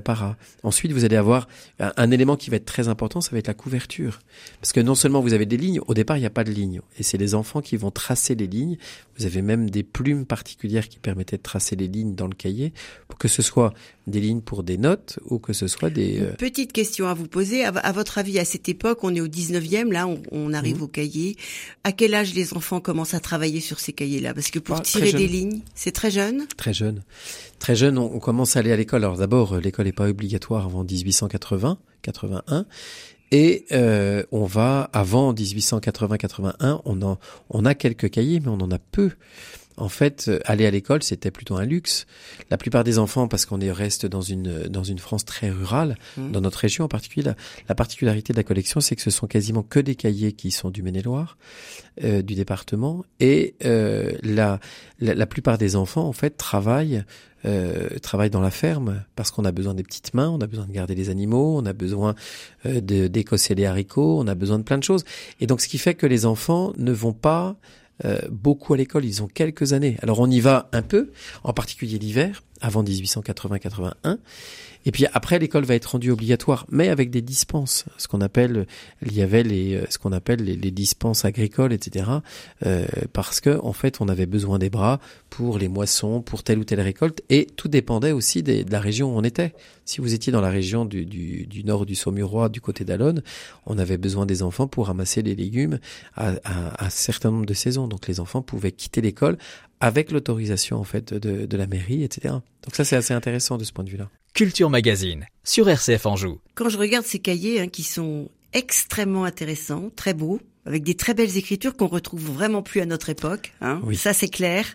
Ensuite, 0.63 0.91
vous 0.91 1.05
allez 1.05 1.15
avoir 1.15 1.47
un, 1.79 2.11
élément 2.11 2.35
qui 2.35 2.49
va 2.49 2.57
être 2.57 2.65
très 2.65 2.87
important, 2.87 3.21
ça 3.21 3.31
va 3.31 3.39
être 3.39 3.47
la 3.47 3.53
couverture. 3.53 4.19
Parce 4.61 4.73
que 4.73 4.79
non 4.79 4.95
seulement 4.95 5.21
vous 5.21 5.33
avez 5.33 5.45
des 5.45 5.57
lignes, 5.57 5.79
au 5.87 5.93
départ, 5.93 6.17
il 6.17 6.21
n'y 6.21 6.25
a 6.25 6.31
pas 6.31 6.43
de 6.43 6.51
lignes. 6.51 6.81
Et 6.97 7.03
c'est 7.03 7.17
les 7.17 7.35
enfants 7.35 7.61
qui 7.61 7.77
vont 7.77 7.91
tracer 7.91 8.35
les 8.35 8.47
lignes. 8.47 8.77
Vous 9.17 9.25
avez 9.25 9.41
même 9.41 9.69
des 9.69 9.83
plumes 9.83 10.25
particulières 10.25 10.87
qui 10.87 10.99
permettaient 10.99 11.37
de 11.37 11.41
tracer 11.41 11.75
les 11.75 11.87
lignes 11.87 12.15
dans 12.15 12.27
le 12.27 12.35
cahier, 12.35 12.73
pour 13.07 13.17
que 13.17 13.27
ce 13.27 13.41
soit 13.41 13.73
des 14.07 14.21
lignes 14.21 14.41
pour 14.41 14.63
des 14.63 14.77
notes 14.77 15.19
ou 15.25 15.37
que 15.37 15.53
ce 15.53 15.67
soit 15.67 15.89
des... 15.89 16.21
Euh, 16.21 16.33
petite 16.33 16.71
question 16.71 17.07
à 17.07 17.13
vous 17.13 17.27
poser. 17.27 17.65
À, 17.65 17.91
votre 17.91 18.17
avis, 18.17 18.39
à 18.39 18.45
cette 18.45 18.69
époque, 18.69 18.99
on 19.03 19.13
est 19.13 19.21
au 19.21 19.27
19e, 19.27 19.91
là, 19.91 20.07
on, 20.31 20.53
arrive 20.53 20.79
mmh. 20.79 20.83
au 20.83 20.87
cahier. 20.87 21.35
À 21.83 21.91
quel 21.91 22.13
âge 22.13 22.33
les 22.33 22.53
enfants 22.53 22.79
commencent 22.79 23.13
à 23.13 23.19
travailler 23.19 23.59
sur 23.59 23.79
ces 23.79 23.93
cahiers-là? 23.93 24.33
Parce 24.33 24.49
que 24.49 24.59
pour 24.59 24.77
ah, 24.77 24.81
tirer 24.81 25.11
des 25.11 25.27
lignes, 25.27 25.61
c'est 25.75 25.91
très 25.91 26.09
jeune? 26.09 26.47
Très 26.55 26.73
jeune. 26.73 27.03
Très 27.59 27.75
jeune, 27.75 27.97
on, 27.97 28.19
commence 28.19 28.55
à 28.55 28.59
aller 28.59 28.71
à 28.71 28.77
l'école. 28.77 29.03
Alors 29.03 29.17
d'abord, 29.17 29.53
euh, 29.53 29.59
n'est 29.83 29.91
pas 29.91 30.09
obligatoire 30.09 30.65
avant 30.65 30.83
1880, 30.83 31.77
81. 32.01 32.65
Et 33.31 33.65
euh, 33.71 34.23
on 34.31 34.45
va 34.45 34.89
avant 34.93 35.33
1880-81, 35.33 36.81
on, 36.85 37.17
on 37.49 37.65
a 37.65 37.75
quelques 37.75 38.09
cahiers, 38.09 38.39
mais 38.39 38.47
on 38.47 38.61
en 38.61 38.71
a 38.71 38.79
peu 38.79 39.11
en 39.77 39.89
fait, 39.89 40.25
euh, 40.27 40.39
aller 40.45 40.65
à 40.65 40.71
l'école, 40.71 41.03
c'était 41.03 41.31
plutôt 41.31 41.55
un 41.55 41.65
luxe. 41.65 42.05
La 42.49 42.57
plupart 42.57 42.83
des 42.83 42.99
enfants, 42.99 43.27
parce 43.27 43.45
qu'on 43.45 43.61
est 43.61 43.71
reste 43.71 44.05
dans 44.05 44.21
une 44.21 44.63
dans 44.63 44.83
une 44.83 44.99
France 44.99 45.25
très 45.25 45.49
rurale, 45.49 45.97
mmh. 46.17 46.31
dans 46.31 46.41
notre 46.41 46.59
région 46.59 46.85
en 46.85 46.87
particulier, 46.87 47.31
la, 47.67 47.75
particularité 47.75 48.33
de 48.33 48.37
la 48.37 48.43
collection, 48.43 48.79
c'est 48.79 48.95
que 48.95 49.01
ce 49.01 49.11
sont 49.11 49.27
quasiment 49.27 49.63
que 49.63 49.79
des 49.79 49.95
cahiers 49.95 50.33
qui 50.33 50.51
sont 50.51 50.69
du 50.69 50.81
Maine-et-Loire, 50.81 51.37
euh, 52.03 52.21
du 52.21 52.35
département, 52.35 53.05
et 53.19 53.55
euh, 53.63 54.11
la, 54.23 54.59
la, 54.99 55.25
plupart 55.27 55.57
des 55.57 55.75
enfants, 55.75 56.07
en 56.07 56.13
fait, 56.13 56.37
travaillent 56.37 57.03
euh, 57.45 57.87
travaillent 58.01 58.31
dans 58.31 58.41
la 58.41 58.49
ferme 58.49 59.03
parce 59.15 59.29
qu'on 59.29 59.45
a 59.45 59.51
besoin 59.51 59.75
des 59.75 59.83
petites 59.83 60.15
mains, 60.15 60.29
on 60.29 60.41
a 60.41 60.47
besoin 60.47 60.65
de 60.65 60.71
garder 60.71 60.95
les 60.95 61.09
animaux, 61.09 61.55
on 61.57 61.65
a 61.67 61.73
besoin 61.73 62.15
euh, 62.65 62.81
d'écosser 62.81 63.53
les 63.53 63.65
haricots, 63.65 64.19
on 64.19 64.27
a 64.27 64.33
besoin 64.33 64.57
de 64.57 64.63
plein 64.63 64.77
de 64.79 64.83
choses. 64.83 65.03
Et 65.39 65.45
donc, 65.45 65.61
ce 65.61 65.67
qui 65.67 65.77
fait 65.77 65.93
que 65.93 66.07
les 66.07 66.25
enfants 66.25 66.73
ne 66.77 66.91
vont 66.91 67.13
pas 67.13 67.55
beaucoup 68.29 68.73
à 68.73 68.77
l'école, 68.77 69.05
ils 69.05 69.23
ont 69.23 69.27
quelques 69.27 69.73
années. 69.73 69.97
Alors 70.01 70.19
on 70.19 70.29
y 70.29 70.39
va 70.39 70.69
un 70.71 70.81
peu, 70.81 71.11
en 71.43 71.53
particulier 71.53 71.97
l'hiver, 71.97 72.43
avant 72.61 72.83
1880-81. 72.83 74.17
Et 74.85 74.91
puis 74.91 75.05
après, 75.13 75.37
l'école 75.37 75.65
va 75.65 75.75
être 75.75 75.85
rendue 75.85 76.11
obligatoire, 76.11 76.65
mais 76.69 76.87
avec 76.87 77.09
des 77.09 77.21
dispenses, 77.21 77.83
ce 77.97 78.07
qu'on 78.07 78.21
appelle, 78.21 78.67
il 79.05 79.13
y 79.13 79.21
avait 79.21 79.43
les, 79.43 79.75
euh, 79.75 79.85
ce 79.89 79.97
qu'on 79.97 80.13
appelle 80.13 80.41
les, 80.43 80.71
dispenses 80.71 81.25
agricoles, 81.25 81.73
etc. 81.73 82.09
Euh, 82.65 82.85
parce 83.11 83.41
que 83.41 83.59
en 83.61 83.73
fait, 83.73 83.99
on 83.99 84.07
avait 84.07 84.25
besoin 84.25 84.59
des 84.59 84.69
bras 84.69 85.01
pour 85.29 85.57
les 85.57 85.67
moissons, 85.67 86.21
pour 86.21 86.43
telle 86.43 86.59
ou 86.59 86.63
telle 86.63 86.79
récolte, 86.79 87.21
et 87.29 87.47
tout 87.57 87.67
dépendait 87.67 88.13
aussi 88.13 88.43
de 88.43 88.63
la 88.71 88.79
région 88.79 89.13
où 89.13 89.17
on 89.17 89.23
était. 89.23 89.53
Si 89.83 89.99
vous 89.99 90.13
étiez 90.13 90.31
dans 90.31 90.41
la 90.41 90.49
région 90.49 90.85
du, 90.85 91.47
nord 91.65 91.85
du 91.85 91.95
Saumurois, 91.95 92.49
du 92.49 92.61
côté 92.61 92.85
d'Alonne, 92.85 93.23
on 93.65 93.77
avait 93.77 93.97
besoin 93.97 94.25
des 94.25 94.43
enfants 94.43 94.67
pour 94.67 94.87
ramasser 94.87 95.21
les 95.21 95.35
légumes 95.35 95.79
à 96.15 96.33
un 96.79 96.89
certain 96.89 97.31
nombre 97.31 97.45
de 97.45 97.53
saisons. 97.53 97.87
Donc 97.87 98.07
les 98.07 98.19
enfants 98.19 98.41
pouvaient 98.41 98.73
quitter 98.73 99.01
l'école 99.01 99.37
avec 99.79 100.11
l'autorisation 100.11 100.77
en 100.77 100.83
fait 100.83 101.13
de, 101.13 101.45
de, 101.45 101.57
la 101.57 101.67
mairie, 101.67 102.03
etc. 102.03 102.35
Donc 102.63 102.75
ça 102.75 102.83
c'est 102.83 102.95
assez 102.95 103.13
intéressant 103.13 103.57
de 103.57 103.63
ce 103.63 103.71
point 103.71 103.83
de 103.83 103.89
vue-là. 103.89 104.09
Culture 104.33 104.69
Magazine 104.69 105.25
sur 105.43 105.69
RCF 105.69 106.05
Anjou. 106.05 106.39
Quand 106.55 106.69
je 106.69 106.77
regarde 106.77 107.05
ces 107.05 107.19
cahiers 107.19 107.61
hein, 107.61 107.67
qui 107.67 107.83
sont 107.83 108.29
extrêmement 108.53 109.23
intéressants, 109.23 109.89
très 109.95 110.13
beaux, 110.13 110.39
avec 110.65 110.83
des 110.83 110.95
très 110.95 111.13
belles 111.13 111.37
écritures 111.37 111.75
qu'on 111.75 111.87
retrouve 111.87 112.23
vraiment 112.25 112.61
plus 112.61 112.81
à 112.81 112.85
notre 112.85 113.09
époque, 113.09 113.53
hein, 113.61 113.79
oui. 113.83 113.95
ça 113.95 114.13
c'est 114.13 114.29
clair. 114.29 114.65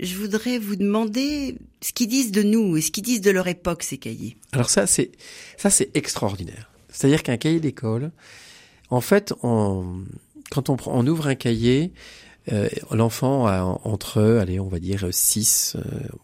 Je 0.00 0.14
voudrais 0.14 0.58
vous 0.58 0.76
demander 0.76 1.56
ce 1.82 1.92
qu'ils 1.92 2.08
disent 2.08 2.32
de 2.32 2.42
nous 2.42 2.76
et 2.76 2.80
ce 2.80 2.90
qu'ils 2.90 3.04
disent 3.04 3.20
de 3.20 3.30
leur 3.30 3.48
époque 3.48 3.82
ces 3.82 3.98
cahiers. 3.98 4.36
Alors 4.52 4.70
ça 4.70 4.86
c'est 4.86 5.12
ça 5.56 5.70
c'est 5.70 5.90
extraordinaire. 5.96 6.70
C'est-à-dire 6.90 7.22
qu'un 7.22 7.36
cahier 7.36 7.60
d'école, 7.60 8.10
en 8.90 9.00
fait, 9.00 9.34
on, 9.42 10.04
quand 10.50 10.70
on, 10.70 10.76
on 10.86 11.06
ouvre 11.06 11.28
un 11.28 11.34
cahier, 11.34 11.92
euh, 12.52 12.68
L'enfant 12.90 13.46
a 13.46 13.62
entre, 13.84 14.22
allez, 14.40 14.60
on 14.60 14.68
va 14.68 14.78
dire 14.78 15.06
6 15.10 15.76
euh, 15.76 15.80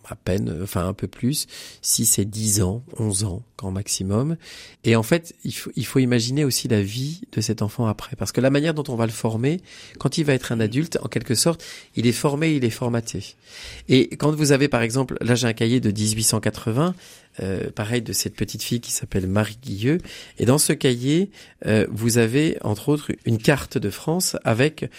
à 0.08 0.16
peine, 0.16 0.60
enfin 0.62 0.86
un 0.86 0.92
peu 0.92 1.06
plus, 1.06 1.46
6 1.82 2.18
et 2.18 2.24
10 2.24 2.62
ans, 2.62 2.82
11 2.98 3.24
ans 3.24 3.42
grand 3.56 3.70
maximum. 3.70 4.36
Et 4.84 4.96
en 4.96 5.02
fait, 5.02 5.34
il 5.44 5.54
faut, 5.54 5.70
il 5.76 5.86
faut 5.86 5.98
imaginer 5.98 6.44
aussi 6.44 6.68
la 6.68 6.82
vie 6.82 7.22
de 7.32 7.40
cet 7.40 7.62
enfant 7.62 7.86
après. 7.86 8.16
Parce 8.16 8.32
que 8.32 8.40
la 8.40 8.50
manière 8.50 8.74
dont 8.74 8.84
on 8.88 8.96
va 8.96 9.06
le 9.06 9.12
former, 9.12 9.60
quand 9.98 10.18
il 10.18 10.24
va 10.24 10.34
être 10.34 10.52
un 10.52 10.60
adulte, 10.60 10.98
en 11.02 11.08
quelque 11.08 11.34
sorte, 11.34 11.64
il 11.96 12.06
est 12.06 12.12
formé, 12.12 12.54
il 12.54 12.64
est 12.64 12.70
formaté. 12.70 13.36
Et 13.88 14.08
quand 14.16 14.34
vous 14.34 14.52
avez, 14.52 14.68
par 14.68 14.82
exemple, 14.82 15.16
là 15.20 15.34
j'ai 15.34 15.46
un 15.46 15.52
cahier 15.52 15.80
de 15.80 15.90
1880, 15.90 16.94
euh, 17.40 17.70
pareil 17.70 18.02
de 18.02 18.12
cette 18.12 18.36
petite 18.36 18.62
fille 18.62 18.80
qui 18.80 18.92
s'appelle 18.92 19.26
Marie 19.26 19.58
Guilleux. 19.60 19.98
Et 20.38 20.46
dans 20.46 20.58
ce 20.58 20.72
cahier, 20.72 21.30
euh, 21.66 21.86
vous 21.90 22.18
avez 22.18 22.58
entre 22.62 22.88
autres 22.88 23.12
une 23.24 23.38
carte 23.38 23.78
de 23.78 23.90
France 23.90 24.36
avec, 24.44 24.90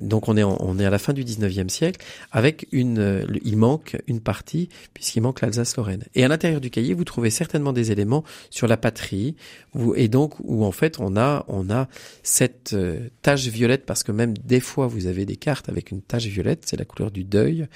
donc 0.00 0.28
on 0.28 0.36
est 0.36 0.44
on 0.44 0.78
est 0.78 0.84
à 0.84 0.90
la 0.90 0.98
fin 0.98 1.12
du 1.12 1.24
19e 1.24 1.68
siècle, 1.68 2.04
avec 2.32 2.66
une, 2.72 2.98
euh, 2.98 3.26
il 3.44 3.56
manque 3.56 3.96
une 4.06 4.20
partie 4.20 4.68
puisqu'il 4.94 5.20
manque 5.20 5.40
l'Alsace-Lorraine. 5.40 6.04
Et 6.14 6.24
à 6.24 6.28
l'intérieur 6.28 6.60
du 6.60 6.70
cahier, 6.70 6.94
vous 6.94 7.04
trouvez 7.04 7.30
certainement 7.30 7.72
des 7.72 7.92
éléments 7.92 8.24
sur 8.50 8.66
la 8.66 8.76
patrie, 8.76 9.36
où, 9.74 9.94
et 9.94 10.08
donc 10.08 10.34
où 10.40 10.64
en 10.64 10.72
fait 10.72 10.98
on 11.00 11.16
a 11.16 11.44
on 11.48 11.70
a 11.70 11.88
cette 12.22 12.72
euh, 12.72 13.08
tache 13.22 13.46
violette 13.46 13.84
parce 13.86 14.02
que 14.02 14.12
même 14.12 14.36
des 14.38 14.60
fois 14.60 14.86
vous 14.86 15.06
avez 15.06 15.24
des 15.26 15.36
cartes 15.36 15.68
avec 15.68 15.90
une 15.90 16.00
tache 16.00 16.26
violette, 16.26 16.64
c'est 16.66 16.78
la 16.78 16.84
couleur 16.84 17.10
du 17.10 17.24
deuil, 17.24 17.66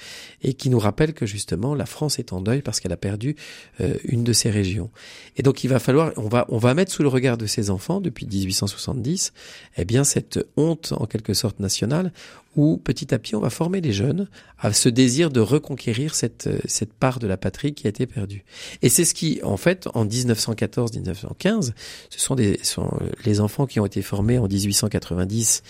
et 0.41 0.53
qui 0.53 0.69
nous 0.69 0.79
rappelle 0.79 1.13
que 1.13 1.25
justement 1.25 1.75
la 1.75 1.85
France 1.85 2.19
est 2.19 2.33
en 2.33 2.41
deuil 2.41 2.61
parce 2.61 2.79
qu'elle 2.79 2.93
a 2.93 2.97
perdu 2.97 3.35
euh, 3.83 3.95
une 4.05 4.23
de 4.23 4.33
ces 4.33 4.49
régions. 4.49 4.89
Et 5.37 5.43
donc 5.43 5.63
il 5.63 5.67
va 5.67 5.79
falloir, 5.79 6.11
on 6.17 6.27
va, 6.27 6.45
on 6.49 6.57
va 6.57 6.73
mettre 6.73 6.91
sous 6.91 7.03
le 7.03 7.09
regard 7.09 7.37
de 7.37 7.45
ces 7.45 7.69
enfants 7.69 8.01
depuis 8.01 8.25
1870, 8.25 9.33
eh 9.77 9.85
bien 9.85 10.03
cette 10.03 10.45
honte 10.57 10.93
en 10.97 11.05
quelque 11.05 11.33
sorte 11.33 11.59
nationale, 11.59 12.11
où 12.55 12.77
petit 12.77 13.13
à 13.13 13.19
petit 13.19 13.35
on 13.35 13.39
va 13.39 13.49
former 13.49 13.81
les 13.81 13.93
jeunes 13.93 14.27
à 14.59 14.71
ce 14.73 14.89
désir 14.89 15.31
de 15.31 15.39
reconquérir 15.39 16.13
cette 16.13 16.49
cette 16.65 16.93
part 16.93 17.19
de 17.19 17.27
la 17.27 17.37
patrie 17.37 17.73
qui 17.73 17.87
a 17.87 17.89
été 17.89 18.05
perdue. 18.05 18.43
Et 18.81 18.89
c'est 18.89 19.05
ce 19.05 19.15
qui, 19.15 19.39
en 19.43 19.57
fait, 19.57 19.87
en 19.95 20.05
1914-1915, 20.05 21.71
ce 22.09 22.19
sont 22.19 22.35
des 22.35 22.59
sont 22.63 22.91
les 23.25 23.39
enfants 23.39 23.65
qui 23.65 23.79
ont 23.79 23.85
été 23.85 24.01
formés 24.01 24.37
en 24.37 24.47
1890 24.47 25.63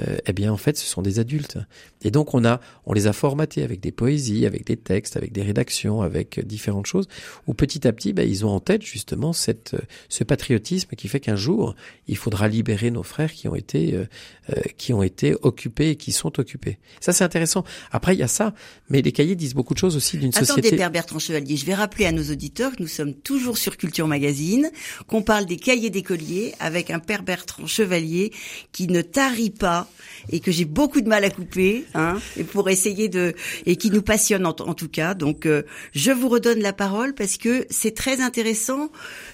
euh, 0.00 0.16
eh 0.26 0.32
bien 0.32 0.52
en 0.52 0.56
fait 0.56 0.76
ce 0.76 0.86
sont 0.86 1.02
des 1.02 1.18
adultes. 1.18 1.58
Et 2.02 2.10
donc 2.10 2.34
on 2.34 2.44
a, 2.44 2.60
on 2.84 2.92
les 2.92 3.06
a 3.06 3.12
formatés 3.12 3.62
avec 3.62 3.80
des 3.80 3.92
poésies, 3.92 4.46
avec 4.46 4.66
des 4.66 4.76
textes, 4.76 5.16
avec 5.16 5.32
des 5.32 5.42
rédactions, 5.42 6.02
avec 6.02 6.44
différentes 6.46 6.86
choses, 6.86 7.08
où 7.46 7.54
petit 7.54 7.86
à 7.86 7.92
petit, 7.92 8.12
ben, 8.12 8.28
ils 8.28 8.44
ont 8.44 8.50
en 8.50 8.60
tête 8.60 8.82
justement 8.82 9.32
cette, 9.32 9.76
ce 10.08 10.24
patriotisme 10.24 10.90
qui 10.96 11.08
fait 11.08 11.20
qu'un 11.20 11.36
jour 11.36 11.74
il 12.08 12.16
faudra 12.16 12.48
libérer 12.48 12.90
nos 12.90 13.02
frères 13.02 13.32
qui 13.32 13.48
ont 13.48 13.54
été, 13.54 13.94
euh, 13.94 14.04
euh, 14.50 14.60
qui 14.76 14.92
ont 14.92 15.02
été 15.02 15.34
occupés 15.42 15.90
et 15.90 15.96
qui 15.96 16.12
sont 16.12 16.38
occupés. 16.38 16.78
Ça 17.00 17.12
c'est 17.12 17.24
intéressant. 17.24 17.64
Après 17.90 18.14
il 18.14 18.18
y 18.18 18.22
a 18.22 18.28
ça, 18.28 18.54
mais 18.90 19.02
les 19.02 19.12
cahiers 19.12 19.36
disent 19.36 19.54
beaucoup 19.54 19.74
de 19.74 19.78
choses 19.78 19.96
aussi 19.96 20.18
d'une 20.18 20.32
société. 20.32 20.68
Attendez, 20.68 20.76
Père 20.76 20.90
Bertrand 20.90 21.18
Chevalier, 21.18 21.56
je 21.56 21.66
vais 21.66 21.74
rappeler 21.74 22.06
à 22.06 22.12
nos 22.12 22.30
auditeurs 22.30 22.76
que 22.76 22.82
nous 22.82 22.88
sommes 22.88 23.14
toujours 23.14 23.58
sur 23.58 23.76
Culture 23.76 24.06
Magazine, 24.06 24.70
qu'on 25.06 25.22
parle 25.22 25.46
des 25.46 25.56
cahiers 25.56 25.90
d'écoliers 25.90 26.54
avec 26.60 26.90
un 26.90 26.98
Père 26.98 27.22
Bertrand 27.22 27.66
Chevalier 27.66 28.32
qui 28.72 28.86
ne 28.86 29.02
tarit 29.02 29.50
pas 29.50 29.85
et 30.30 30.40
que 30.40 30.50
j'ai 30.50 30.64
beaucoup 30.64 31.00
de 31.00 31.08
mal 31.08 31.24
à 31.24 31.30
couper, 31.30 31.84
hein, 31.94 32.18
et 32.36 32.44
pour 32.44 32.68
essayer 32.68 33.08
de 33.08 33.34
et 33.64 33.76
qui 33.76 33.90
nous 33.90 34.02
passionne 34.02 34.46
en, 34.46 34.52
tout 34.52 34.88
cas. 34.88 35.14
Donc, 35.14 35.46
euh, 35.46 35.62
je 35.92 36.10
vous 36.10 36.28
redonne 36.28 36.60
la 36.60 36.72
parole 36.72 37.14
parce 37.14 37.36
que 37.36 37.66
c'est 37.70 37.94
très 37.94 38.20
intéressant 38.20 38.90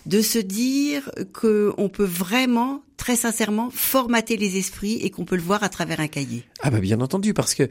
de 0.07 0.21
se 0.21 0.39
dire 0.39 1.11
que 1.33 1.73
on 1.79 1.89
peut 1.89 2.05
vraiment 2.05 2.83
très 2.97 3.17
sincèrement 3.17 3.71
formater 3.73 4.37
les 4.37 4.59
esprits 4.59 4.99
et 5.03 5.11
qu'on 5.11 5.25
peut 5.25 5.37
le 5.37 5.43
voir 5.43 5.63
à 5.65 5.69
travers 5.69 6.01
un 6.01 6.09
cahier. 6.09 6.45
Ah 6.61 6.71
bah 6.71 6.79
bien 6.81 7.01
entendu 7.01 7.35
parce 7.35 7.55
que 7.55 7.69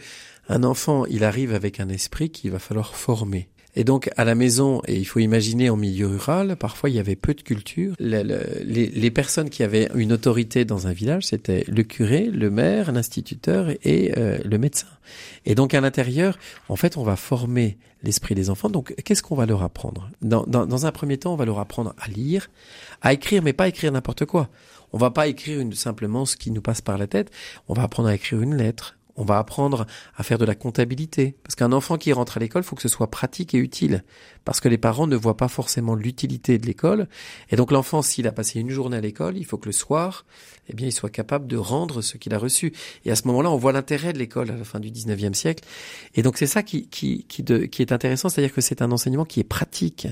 un 0.49 0.63
enfant, 0.63 1.05
il 1.05 1.23
arrive 1.23 1.53
avec 1.53 1.79
un 1.79 1.89
esprit 1.89 2.29
qu'il 2.31 2.51
va 2.51 2.59
falloir 2.59 2.95
former. 2.95 3.47
Et 3.75 3.83
donc 3.83 4.09
à 4.17 4.25
la 4.25 4.35
maison, 4.35 4.81
et 4.87 4.95
il 4.95 5.05
faut 5.05 5.19
imaginer 5.19 5.69
en 5.69 5.77
milieu 5.77 6.07
rural, 6.07 6.55
parfois 6.57 6.89
il 6.89 6.95
y 6.95 6.99
avait 6.99 7.15
peu 7.15 7.33
de 7.33 7.41
culture. 7.41 7.95
les, 7.99 9.11
personnes 9.11 9.49
qui 9.49 9.63
avaient 9.63 9.89
une 9.95 10.13
autorité 10.13 10.65
dans 10.65 10.87
un 10.87 10.93
village, 10.93 11.27
c'était 11.27 11.63
le 11.67 11.83
curé, 11.83 12.25
le 12.25 12.49
maire, 12.49 12.91
l'instituteur 12.91 13.69
et 13.83 14.13
euh, 14.17 14.37
le 14.43 14.57
médecin. 14.57 14.87
Et 15.45 15.55
donc 15.55 15.73
à 15.73 15.81
l'intérieur, 15.81 16.37
en 16.69 16.75
fait, 16.75 16.97
on 16.97 17.03
va 17.03 17.15
former 17.15 17.77
l'esprit 18.03 18.35
des 18.35 18.49
enfants. 18.49 18.69
Donc 18.69 18.93
qu'est-ce 19.03 19.23
qu'on 19.23 19.35
va 19.35 19.45
leur 19.45 19.63
apprendre? 19.63 20.09
Dans, 20.21 20.85
un 20.85 20.91
premier 20.91 21.17
temps, 21.17 21.33
on 21.33 21.37
va 21.37 21.45
leur 21.45 21.59
apprendre 21.59 21.93
à 21.99 22.07
lire, 22.07 22.49
à 23.01 23.13
écrire, 23.13 23.41
mais 23.41 23.53
pas 23.53 23.67
écrire 23.67 23.91
n'importe 23.91 24.25
quoi. 24.25 24.49
On 24.93 24.97
va 24.97 25.11
pas 25.11 25.27
écrire 25.27 25.59
une, 25.61 25.73
simplement 25.73 26.25
ce 26.25 26.35
qui 26.35 26.51
nous 26.51 26.61
passe 26.61 26.81
par 26.81 26.97
la 26.97 27.07
tête. 27.07 27.31
On 27.69 27.73
va 27.73 27.83
apprendre 27.83 28.09
à 28.09 28.15
écrire 28.15 28.41
une 28.41 28.55
lettre, 28.55 28.97
on 29.15 29.23
va 29.23 29.37
apprendre 29.37 29.85
à 30.15 30.23
faire 30.23 30.37
de 30.37 30.45
la 30.45 30.55
comptabilité. 30.55 31.35
Parce 31.43 31.55
qu'un 31.55 31.71
enfant 31.71 31.97
qui 31.97 32.13
rentre 32.13 32.37
à 32.37 32.39
l'école, 32.39 32.63
il 32.63 32.65
faut 32.65 32.75
que 32.75 32.81
ce 32.81 32.89
soit 32.89 33.11
pratique 33.11 33.53
et 33.53 33.57
utile. 33.57 34.03
Parce 34.45 34.59
que 34.59 34.69
les 34.69 34.77
parents 34.77 35.07
ne 35.07 35.15
voient 35.15 35.37
pas 35.37 35.47
forcément 35.47 35.95
l'utilité 35.95 36.57
de 36.57 36.65
l'école. 36.65 37.07
Et 37.49 37.55
donc 37.55 37.71
l'enfant, 37.71 38.01
s'il 38.01 38.27
a 38.27 38.31
passé 38.31 38.59
une 38.59 38.69
journée 38.69 38.97
à 38.97 39.01
l'école, 39.01 39.37
il 39.37 39.45
faut 39.45 39.57
que 39.57 39.67
le 39.67 39.71
soir, 39.71 40.25
eh 40.69 40.73
bien, 40.73 40.87
il 40.87 40.91
soit 40.91 41.09
capable 41.09 41.47
de 41.47 41.57
rendre 41.57 42.01
ce 42.01 42.17
qu'il 42.17 42.33
a 42.33 42.37
reçu. 42.37 42.73
Et 43.05 43.11
à 43.11 43.15
ce 43.15 43.27
moment-là, 43.27 43.51
on 43.51 43.57
voit 43.57 43.71
l'intérêt 43.71 44.13
de 44.13 44.17
l'école 44.17 44.49
à 44.51 44.57
la 44.57 44.63
fin 44.63 44.79
du 44.79 44.89
19e 44.89 45.33
siècle. 45.33 45.63
Et 46.15 46.23
donc 46.23 46.37
c'est 46.37 46.47
ça 46.47 46.63
qui, 46.63 46.87
qui, 46.87 47.25
qui, 47.27 47.43
qui 47.43 47.81
est 47.81 47.91
intéressant, 47.91 48.29
c'est-à-dire 48.29 48.53
que 48.53 48.61
c'est 48.61 48.81
un 48.81 48.91
enseignement 48.91 49.25
qui 49.25 49.39
est 49.39 49.45
pratique. 49.45 50.07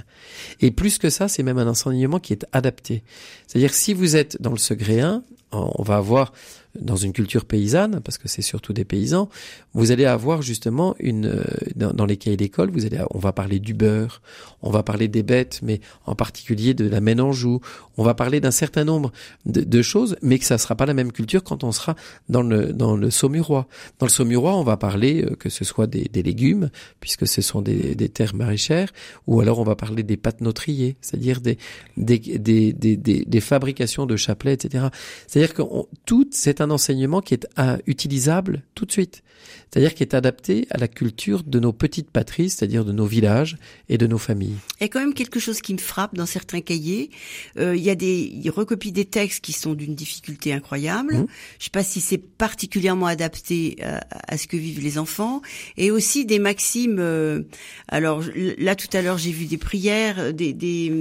Et 0.60 0.72
plus 0.72 0.98
que 0.98 1.10
ça, 1.10 1.28
c'est 1.28 1.44
même 1.44 1.58
un 1.58 1.68
enseignement 1.68 2.20
qui 2.20 2.34
est 2.34 2.46
adapté. 2.52 3.04
C'est-à-dire 3.48 3.74
si 3.74 3.94
vous 3.94 4.16
êtes 4.16 4.42
dans 4.42 4.52
le 4.52 4.58
secret 4.58 5.00
1, 5.02 5.24
on 5.52 5.84
va 5.84 5.98
avoir 5.98 6.34
dans 6.82 6.96
une 6.96 7.14
culture 7.14 7.46
paysanne, 7.46 8.02
parce 8.04 8.18
que 8.18 8.28
c'est 8.28 8.42
surtout 8.42 8.74
des 8.74 8.86
paysans, 8.86 9.30
vous 9.74 9.92
allez 9.92 10.06
avoir 10.06 10.42
justement 10.42 10.96
une 11.00 11.28
euh, 11.28 11.44
dans, 11.76 12.06
les 12.06 12.18
cahiers 12.18 12.38
d'école, 12.38 12.72
vous 12.72 12.86
allez, 12.86 13.00
on 13.12 13.20
va 13.20 13.32
parler 13.32 13.60
du 13.60 13.74
beurre, 13.74 14.22
on 14.62 14.72
va 14.72 14.84
parler 14.84 15.08
des 15.08 15.24
bêtes, 15.24 15.60
mais 15.64 15.80
en 16.06 16.16
particulier 16.16 16.74
de 16.74 16.88
la 16.88 17.02
ménanjou, 17.02 17.62
on 17.98 18.04
va 18.04 18.14
parler 18.14 18.40
d'un 18.40 18.52
certain 18.52 18.84
nombre 18.84 19.12
de, 19.46 19.82
choses, 19.82 20.16
mais 20.22 20.40
que 20.40 20.46
ça 20.46 20.58
sera 20.58 20.76
pas 20.76 20.86
la 20.86 20.94
même 20.94 21.12
culture 21.12 21.44
quand 21.44 21.64
on 21.64 21.72
sera 21.72 21.96
dans 22.28 22.42
le 22.42 22.74
dans 22.74 22.96
le 22.96 23.10
saumurois. 23.10 23.68
Dans 24.00 24.06
le 24.06 24.12
saumurois, 24.12 24.56
on 24.56 24.64
va 24.64 24.78
parler 24.78 25.24
euh, 25.24 25.36
que 25.36 25.50
ce 25.50 25.64
soit 25.64 25.88
des, 25.88 26.06
des 26.12 26.24
légumes, 26.24 26.70
puisque 27.00 27.28
ce 27.28 27.42
sont 27.42 27.62
des, 27.62 27.96
des, 27.96 28.10
terres 28.10 28.36
maraîchères, 28.36 28.92
ou 29.28 29.40
alors 29.42 29.60
on 29.60 29.64
va 29.64 29.76
parler 29.76 30.04
des 30.04 30.18
pâtes 30.18 30.42
notriers, 30.42 30.98
c'est-à-dire 31.02 31.42
des 31.42 31.58
des, 31.98 32.20
des 32.20 32.74
des, 32.74 32.98
des, 32.98 33.42
fabrications 33.42 34.06
de 34.06 34.16
chapelets, 34.16 34.54
etc. 34.54 34.88
C'est-à-dire 35.28 35.54
que 35.54 35.62
tout 36.06 36.28
c'est 36.32 36.62
un 36.70 36.74
enseignement 36.74 37.22
qui 37.22 37.34
est 37.34 37.48
euh, 37.58 37.78
utilisable 37.88 38.62
tout 38.76 38.86
de 38.86 38.92
suite. 38.92 39.24
C'est-à-dire 39.72 39.94
qui 39.94 40.04
est 40.04 40.14
adapté 40.14 40.68
à 40.70 40.78
la 40.78 40.88
culture 40.88 41.44
de 41.44 41.60
nos 41.60 41.72
petites 41.72 42.10
patries, 42.10 42.50
c'est-à-dire 42.50 42.84
de 42.84 42.92
nos 42.92 43.06
villages 43.06 43.58
et 43.88 43.98
de 43.98 44.08
nos 44.08 44.18
familles. 44.18 44.58
Il 44.80 44.84
y 44.84 44.86
a 44.86 44.90
quand 44.90 45.00
même 45.00 45.14
quelque 45.14 45.40
chose 45.40 45.62
qui 45.62 45.74
me 45.74 45.80
frappe 45.80 46.16
dans 46.16 46.26
certains 46.26 46.62
cahiers. 46.62 47.12
Euh, 47.58 47.76
il 47.76 47.84
y 47.84 47.90
a 47.90 47.96
des, 47.96 48.32
il 48.34 48.50
recopie 48.50 48.92
des 48.92 49.06
textes 49.06 49.44
qui 49.44 49.54
sont 49.54 49.76
d'une 49.76 49.96
difficulté 49.96 50.54
incroyable. 50.54 51.14
Mmh. 51.14 51.28
Je 51.60 51.64
sais 51.66 51.70
pas 51.72 51.84
si 51.84 52.02
c'est 52.02 52.18
particulièrement 52.18 53.06
adapté 53.06 53.78
à, 53.82 54.38
ce 54.38 54.48
que 54.48 54.58
vivent 54.58 54.82
les 54.82 54.98
enfants, 54.98 55.42
et 55.78 55.92
aussi 55.92 56.26
des 56.26 56.40
maximes. 56.40 56.98
Euh, 57.00 57.44
alors 57.88 58.24
là, 58.58 58.76
tout 58.76 58.90
à 58.94 59.02
l'heure, 59.02 59.18
j'ai 59.18 59.32
vu 59.32 59.46
des 59.46 59.58
prières, 59.58 60.34
des, 60.34 60.54
des 60.54 60.92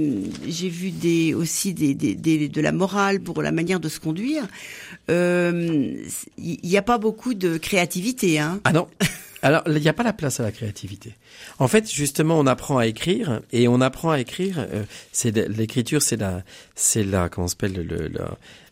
j'ai 0.47 0.69
vu 0.69 0.91
des 0.91 1.33
aussi 1.33 1.73
des, 1.73 1.93
des, 1.93 2.15
des, 2.15 2.49
de 2.49 2.61
la 2.61 2.71
morale 2.71 3.19
pour 3.19 3.41
la 3.41 3.51
manière 3.51 3.79
de 3.79 3.89
se 3.89 3.99
conduire. 3.99 4.47
Euh, 5.09 5.48
il 5.51 6.59
n'y 6.63 6.77
a 6.77 6.81
pas 6.81 6.97
beaucoup 6.97 7.33
de 7.33 7.57
créativité, 7.57 8.39
hein 8.39 8.59
Ah 8.63 8.73
non. 8.73 8.87
Alors, 9.41 9.63
il 9.67 9.73
n'y 9.81 9.87
a 9.87 9.93
pas 9.93 10.03
la 10.03 10.13
place 10.13 10.39
à 10.39 10.43
la 10.43 10.51
créativité. 10.51 11.15
En 11.59 11.67
fait, 11.67 11.89
justement, 11.89 12.37
on 12.37 12.45
apprend 12.45 12.77
à 12.77 12.87
écrire 12.87 13.41
et 13.53 13.67
on 13.67 13.79
apprend 13.79 14.11
à 14.11 14.19
écrire. 14.19 14.55
Euh, 14.59 14.83
c'est 15.11 15.31
l'écriture, 15.47 16.01
c'est 16.01 16.17
la, 16.17 16.43
c'est 16.75 17.03
la, 17.03 17.29
comment 17.29 17.47
s'appelle 17.47 17.73
le, 17.73 18.07
le, 18.07 18.19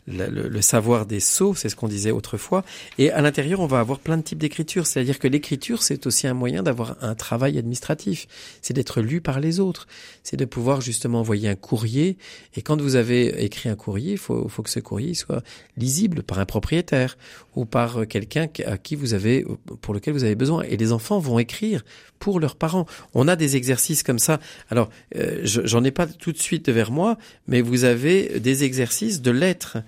le, 0.08 0.60
savoir 0.60 1.06
des 1.06 1.20
sceaux, 1.20 1.54
c'est 1.54 1.68
ce 1.68 1.76
qu'on 1.76 1.88
disait 1.88 2.10
autrefois. 2.10 2.64
Et 2.98 3.10
à 3.10 3.20
l'intérieur, 3.20 3.60
on 3.60 3.66
va 3.66 3.80
avoir 3.80 3.98
plein 3.98 4.16
de 4.16 4.22
types 4.22 4.38
d'écriture. 4.38 4.86
C'est-à-dire 4.86 5.18
que 5.18 5.28
l'écriture, 5.28 5.82
c'est 5.82 6.06
aussi 6.06 6.26
un 6.26 6.34
moyen 6.34 6.62
d'avoir 6.62 6.96
un 7.02 7.14
travail 7.14 7.58
administratif. 7.58 8.26
C'est 8.62 8.74
d'être 8.74 9.00
lu 9.00 9.20
par 9.20 9.40
les 9.40 9.60
autres. 9.60 9.86
C'est 10.22 10.36
de 10.36 10.44
pouvoir 10.44 10.80
justement 10.80 11.20
envoyer 11.20 11.48
un 11.48 11.54
courrier. 11.54 12.16
Et 12.54 12.62
quand 12.62 12.80
vous 12.80 12.96
avez 12.96 13.44
écrit 13.44 13.68
un 13.68 13.76
courrier, 13.76 14.12
il 14.12 14.18
faut, 14.18 14.48
faut 14.48 14.62
que 14.62 14.70
ce 14.70 14.80
courrier 14.80 15.14
soit 15.14 15.42
lisible 15.76 16.22
par 16.22 16.38
un 16.38 16.46
propriétaire 16.46 17.16
ou 17.54 17.64
par 17.64 18.06
quelqu'un 18.06 18.48
à 18.66 18.78
qui 18.78 18.96
vous 18.96 19.14
avez, 19.14 19.44
pour 19.80 19.94
lequel 19.94 20.14
vous 20.14 20.24
avez 20.24 20.34
besoin. 20.34 20.62
Et 20.62 20.76
les 20.76 20.92
enfants 20.92 21.18
vont 21.18 21.38
écrire 21.38 21.84
pour 22.18 22.40
leurs 22.40 22.56
parents. 22.56 22.86
On 23.14 23.28
a 23.28 23.36
des 23.36 23.56
exercices 23.56 24.02
comme 24.02 24.18
ça. 24.18 24.40
Alors, 24.70 24.90
euh, 25.16 25.40
j'en 25.44 25.84
ai 25.84 25.90
pas 25.90 26.06
tout 26.06 26.32
de 26.32 26.38
suite 26.38 26.68
vers 26.68 26.90
moi, 26.90 27.18
mais 27.46 27.60
vous 27.60 27.84
avez 27.84 28.40
des 28.40 28.64
exercices 28.64 29.22
de 29.22 29.30
lettres. 29.30 29.78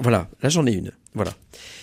Voilà, 0.00 0.28
là 0.42 0.48
j'en 0.48 0.66
ai 0.66 0.72
une. 0.72 0.92
Voilà. 1.14 1.32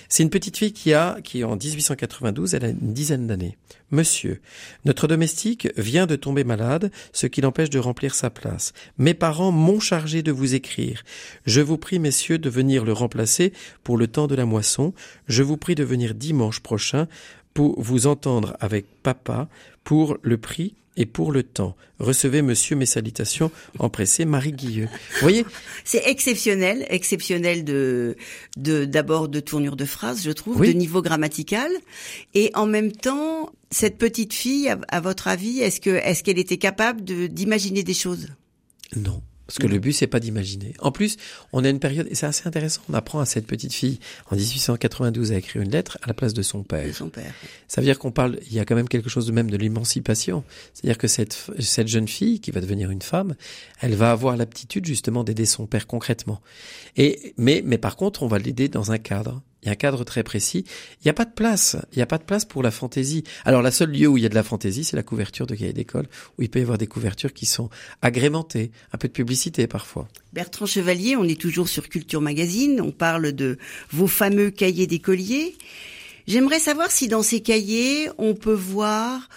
C'est 0.09 0.23
une 0.23 0.29
petite 0.29 0.57
fille 0.57 0.71
qui 0.71 0.93
a, 0.93 1.19
qui 1.21 1.43
en 1.43 1.57
1892, 1.57 2.53
elle 2.53 2.65
a 2.65 2.69
une 2.69 2.93
dizaine 2.93 3.27
d'années. 3.27 3.57
Monsieur, 3.91 4.41
notre 4.85 5.07
domestique 5.07 5.67
vient 5.77 6.05
de 6.05 6.15
tomber 6.15 6.43
malade, 6.43 6.91
ce 7.11 7.27
qui 7.27 7.41
l'empêche 7.41 7.69
de 7.69 7.79
remplir 7.79 8.15
sa 8.15 8.29
place. 8.29 8.73
Mes 8.97 9.13
parents 9.13 9.51
m'ont 9.51 9.79
chargé 9.79 10.23
de 10.23 10.31
vous 10.31 10.55
écrire. 10.55 11.03
Je 11.45 11.61
vous 11.61 11.77
prie, 11.77 11.99
messieurs, 11.99 12.37
de 12.37 12.49
venir 12.49 12.85
le 12.85 12.93
remplacer 12.93 13.51
pour 13.83 13.97
le 13.97 14.07
temps 14.07 14.27
de 14.27 14.35
la 14.35 14.45
moisson. 14.45 14.93
Je 15.27 15.43
vous 15.43 15.57
prie 15.57 15.75
de 15.75 15.83
venir 15.83 16.15
dimanche 16.15 16.61
prochain 16.61 17.07
pour 17.53 17.81
vous 17.81 18.07
entendre 18.07 18.55
avec 18.59 18.85
papa 19.03 19.49
pour 19.87 20.17
le 20.21 20.37
prix 20.37 20.73
et 20.97 21.05
pour 21.05 21.31
le 21.31 21.43
temps. 21.43 21.77
Recevez, 21.99 22.41
monsieur, 22.41 22.75
mes 22.75 22.85
salutations 22.85 23.51
empressées, 23.79 24.25
Marie 24.25 24.51
Guilleux. 24.51 24.89
Vous 25.13 25.21
voyez 25.21 25.45
C'est 25.85 26.05
exceptionnel, 26.09 26.85
exceptionnel 26.89 27.63
de, 27.63 28.17
de 28.57 28.83
d'abord 28.83 29.29
de 29.29 29.39
tournure 29.39 29.77
de 29.77 29.85
phrase, 29.85 30.25
je 30.25 30.31
trouve, 30.31 30.59
de 30.59 30.73
niveau 30.73 31.01
grammatical, 31.01 31.71
et 32.33 32.51
en 32.53 32.65
même 32.65 32.91
temps, 32.91 33.49
cette 33.71 33.97
petite 33.97 34.33
fille, 34.33 34.69
à, 34.89 34.99
votre 34.99 35.29
avis, 35.29 35.61
est-ce 35.61 35.79
que 35.79 35.91
est-ce 35.91 36.21
qu'elle 36.21 36.39
était 36.39 36.57
capable 36.57 37.05
de 37.05 37.27
d'imaginer 37.27 37.83
des 37.83 37.93
choses? 37.93 38.27
Non. 38.93 39.21
Parce 39.47 39.59
que 39.59 39.67
le 39.67 39.79
but, 39.79 39.93
c'est 39.93 40.07
pas 40.07 40.19
d'imaginer. 40.19 40.73
En 40.79 40.91
plus, 40.91 41.17
on 41.53 41.63
a 41.63 41.69
une 41.69 41.79
période, 41.79 42.07
et 42.09 42.15
c'est 42.15 42.25
assez 42.25 42.47
intéressant, 42.47 42.81
on 42.89 42.93
apprend 42.93 43.19
à 43.19 43.25
cette 43.25 43.47
petite 43.47 43.73
fille, 43.73 43.99
en 44.29 44.35
1892, 44.35 45.31
à 45.31 45.37
écrire 45.37 45.61
une 45.61 45.71
lettre 45.71 45.97
à 46.03 46.07
la 46.07 46.13
place 46.13 46.33
de 46.33 46.41
son 46.41 46.63
père. 46.63 46.93
son 46.93 47.09
père. 47.09 47.33
Ça 47.67 47.81
veut 47.81 47.85
dire 47.85 47.97
qu'on 47.97 48.11
parle, 48.11 48.39
il 48.47 48.53
y 48.53 48.59
a 48.59 48.65
quand 48.65 48.75
même 48.75 48.89
quelque 48.89 49.09
chose 49.09 49.25
de 49.25 49.31
même 49.31 49.49
de 49.49 49.57
l'émancipation. 49.57 50.43
C'est-à-dire 50.73 50.97
que 50.97 51.07
cette, 51.07 51.49
cette 51.59 51.87
jeune 51.87 52.07
fille, 52.07 52.39
qui 52.39 52.51
va 52.51 52.59
devenir 52.59 52.91
une 52.91 53.01
femme, 53.01 53.35
elle 53.81 53.95
va 53.95 54.11
avoir 54.11 54.35
l'aptitude, 54.35 54.85
justement, 54.85 55.23
d'aider 55.23 55.45
son 55.45 55.65
père 55.65 55.87
concrètement. 55.87 56.41
Et, 56.97 57.33
mais, 57.37 57.63
mais 57.65 57.77
par 57.77 57.95
contre, 57.95 58.23
on 58.23 58.27
va 58.27 58.39
l'aider 58.39 58.67
dans 58.67 58.91
un 58.91 58.97
cadre. 58.97 59.41
Il 59.67 59.71
y 59.71 59.71
a 59.71 59.73
un 59.73 59.75
cadre 59.75 60.05
très 60.05 60.23
précis. 60.23 60.63
Il 61.01 61.07
n'y 61.07 61.09
a 61.09 61.13
pas 61.13 61.25
de 61.25 61.33
place. 61.33 61.75
Il 61.91 61.97
n'y 61.97 62.01
a 62.01 62.05
pas 62.05 62.17
de 62.17 62.23
place 62.23 62.45
pour 62.45 62.63
la 62.63 62.71
fantaisie. 62.71 63.25
Alors, 63.43 63.61
la 63.61 63.71
seule 63.71 63.91
lieu 63.91 64.07
où 64.07 64.15
il 64.15 64.23
y 64.23 64.25
a 64.25 64.29
de 64.29 64.35
la 64.35 64.43
fantaisie, 64.43 64.85
c'est 64.85 64.95
la 64.95 65.03
couverture 65.03 65.45
de 65.45 65.55
cahiers 65.55 65.73
d'école, 65.73 66.07
où 66.37 66.41
il 66.41 66.49
peut 66.49 66.59
y 66.59 66.61
avoir 66.61 66.77
des 66.77 66.87
couvertures 66.87 67.33
qui 67.33 67.45
sont 67.45 67.69
agrémentées, 68.01 68.71
un 68.93 68.97
peu 68.97 69.09
de 69.09 69.13
publicité 69.13 69.67
parfois. 69.67 70.07
Bertrand 70.31 70.67
Chevalier, 70.67 71.17
on 71.17 71.25
est 71.25 71.37
toujours 71.37 71.67
sur 71.67 71.89
Culture 71.89 72.21
Magazine. 72.21 72.79
On 72.79 72.93
parle 72.93 73.33
de 73.33 73.57
vos 73.91 74.07
fameux 74.07 74.51
cahiers 74.51 74.87
d'écoliers. 74.87 75.57
J'aimerais 76.27 76.59
savoir 76.59 76.89
si 76.89 77.09
dans 77.09 77.21
ces 77.21 77.41
cahiers, 77.41 78.07
on 78.17 78.35
peut 78.35 78.53
voir 78.53 79.27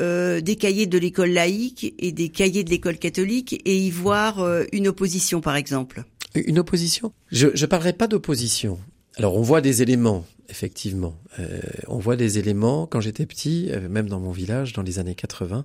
euh, 0.00 0.40
des 0.40 0.56
cahiers 0.56 0.86
de 0.86 0.96
l'école 0.96 1.28
laïque 1.28 1.94
et 1.98 2.10
des 2.10 2.30
cahiers 2.30 2.64
de 2.64 2.70
l'école 2.70 2.96
catholique 2.96 3.60
et 3.66 3.76
y 3.76 3.90
voir 3.90 4.40
euh, 4.40 4.64
une 4.72 4.88
opposition, 4.88 5.42
par 5.42 5.56
exemple. 5.56 6.04
Une 6.34 6.58
opposition? 6.58 7.12
Je 7.30 7.48
ne 7.48 7.66
parlerai 7.66 7.92
pas 7.92 8.06
d'opposition. 8.06 8.78
Alors 9.16 9.36
on 9.36 9.42
voit 9.42 9.60
des 9.60 9.80
éléments, 9.80 10.24
effectivement. 10.48 11.16
Euh, 11.38 11.60
on 11.86 11.98
voit 11.98 12.16
des 12.16 12.38
éléments. 12.38 12.86
Quand 12.86 13.00
j'étais 13.00 13.26
petit, 13.26 13.68
euh, 13.70 13.88
même 13.88 14.08
dans 14.08 14.18
mon 14.18 14.32
village, 14.32 14.72
dans 14.72 14.82
les 14.82 14.98
années 14.98 15.14
80, 15.14 15.64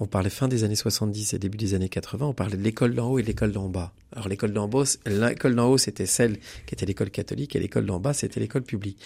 on 0.00 0.06
parlait 0.06 0.30
fin 0.30 0.48
des 0.48 0.64
années 0.64 0.74
70 0.74 1.34
et 1.34 1.38
début 1.38 1.58
des 1.58 1.74
années 1.74 1.88
80, 1.88 2.26
on 2.26 2.32
parlait 2.32 2.56
de 2.56 2.62
l'école 2.62 2.94
d'en 2.94 3.08
haut 3.10 3.18
et 3.20 3.22
de 3.22 3.28
l'école 3.28 3.52
d'en 3.52 3.68
bas. 3.68 3.92
Alors 4.12 4.28
l'école 4.28 4.52
d'en 4.52 4.68
haut, 4.68 4.84
l'école 5.06 5.54
d'en 5.54 5.68
haut, 5.70 5.78
c'était 5.78 6.06
celle 6.06 6.38
qui 6.66 6.74
était 6.74 6.86
l'école 6.86 7.10
catholique 7.10 7.54
et 7.54 7.60
l'école 7.60 7.86
d'en 7.86 8.00
bas, 8.00 8.14
c'était 8.14 8.40
l'école 8.40 8.62
publique. 8.62 8.98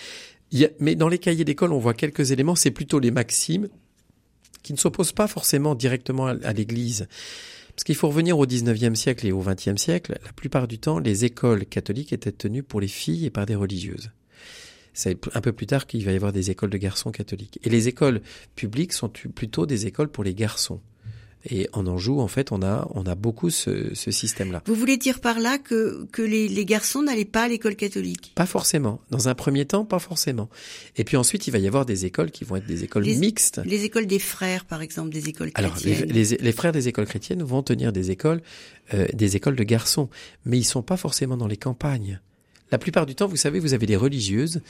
mais 0.81 0.95
dans 0.95 1.09
les 1.09 1.19
cahiers 1.19 1.45
d'école, 1.45 1.73
on 1.73 1.79
voit 1.79 1.95
quelques 1.95 2.31
éléments. 2.31 2.55
C'est 2.55 2.71
plutôt 2.71 2.99
les 2.99 3.11
maximes 3.11 3.69
qui 4.63 4.73
ne 4.73 4.79
s'opposent 4.79 5.13
pas 5.13 5.27
forcément 5.27 5.75
directement 5.75 6.29
à 6.29 6.53
l'Église. 6.53 7.09
Parce 7.75 7.85
qu'il 7.85 7.95
faut 7.95 8.09
revenir 8.09 8.39
au 8.39 8.47
19e 8.47 8.95
siècle 8.95 9.27
et 9.27 9.33
au 9.33 9.43
20e 9.43 9.79
siècle, 9.79 10.19
la 10.25 10.33
plupart 10.33 10.69
du 10.69 10.79
temps, 10.79 10.99
les 10.99 11.25
écoles 11.25 11.65
catholiques 11.65 12.13
étaient 12.13 12.33
tenues 12.33 12.63
pour 12.63 12.81
les 12.81 12.89
filles 12.89 13.27
et 13.27 13.31
par 13.31 13.47
des 13.47 13.55
religieuses. 13.55 14.11
C'est 14.95 15.19
un 15.35 15.41
peu 15.41 15.53
plus 15.53 15.67
tard 15.67 15.87
qu'il 15.87 16.05
va 16.05 16.13
y 16.13 16.17
avoir 16.17 16.33
des 16.33 16.51
écoles 16.51 16.71
de 16.71 16.77
garçons 16.77 17.11
catholiques. 17.11 17.59
Et 17.63 17.71
les 17.71 17.89
écoles 17.89 18.21
publiques 18.55 18.93
sont 18.93 19.09
plutôt 19.09 19.65
des 19.65 19.87
écoles 19.87 20.09
pour 20.09 20.23
les 20.23 20.35
garçons. 20.35 20.81
Et 21.45 21.69
en 21.73 21.87
Anjou, 21.87 22.21
en 22.21 22.29
fait, 22.29 22.53
on 22.53 22.63
a, 22.63 22.89
on 22.95 23.05
a 23.07 23.15
beaucoup 23.15 23.51
ce, 23.51 23.95
ce 23.95 24.11
système-là. 24.11 24.63
Vous 24.67 24.75
voulez 24.75 24.97
dire 24.97 25.21
par 25.21 25.41
là 25.41 25.59
que, 25.59 26.07
que 26.13 26.23
les, 26.23 26.49
les 26.49 26.65
garçons 26.65 27.03
n'allaient 27.03 27.25
pas 27.25 27.43
à 27.43 27.49
l'école 27.49 27.75
catholique? 27.75 28.33
Pas 28.35 28.47
forcément. 28.47 29.01
Dans 29.11 29.29
un 29.29 29.35
premier 29.35 29.65
temps, 29.65 29.85
pas 29.85 29.99
forcément. 29.99 30.49
Et 30.97 31.05
puis 31.05 31.17
ensuite, 31.17 31.47
il 31.47 31.51
va 31.51 31.59
y 31.59 31.67
avoir 31.67 31.85
des 31.85 32.07
écoles 32.07 32.31
qui 32.31 32.45
vont 32.45 32.57
être 32.57 32.67
des 32.67 32.85
écoles 32.85 33.05
mixtes. 33.05 33.61
Les 33.65 33.85
écoles 33.85 34.07
des 34.07 34.19
frères, 34.19 34.65
par 34.65 34.83
exemple, 34.83 35.11
des 35.11 35.29
écoles 35.29 35.53
chrétiennes. 35.53 35.95
Alors, 35.95 36.07
les, 36.07 36.25
les, 36.25 36.53
frères 36.53 36.73
des 36.73 36.89
écoles 36.89 37.07
chrétiennes 37.07 37.43
vont 37.43 37.63
tenir 37.63 37.93
des 37.93 38.11
écoles, 38.11 38.43
euh, 38.95 39.07
des 39.13 39.37
écoles 39.37 39.57
de 39.57 39.65
garçons, 39.65 40.09
mais 40.45 40.59
ils 40.59 40.65
sont 40.65 40.83
pas 40.83 40.97
forcément 40.97 41.37
dans 41.37 41.49
les 41.49 41.57
campagnes. 41.57 42.21
La 42.73 42.79
plupart 42.79 43.05
du 43.05 43.15
temps, 43.15 43.27
vous 43.27 43.37
savez, 43.37 43.61
vous 43.61 43.75
avez 43.75 43.85
des 43.85 43.97
religieuses, 43.97 44.63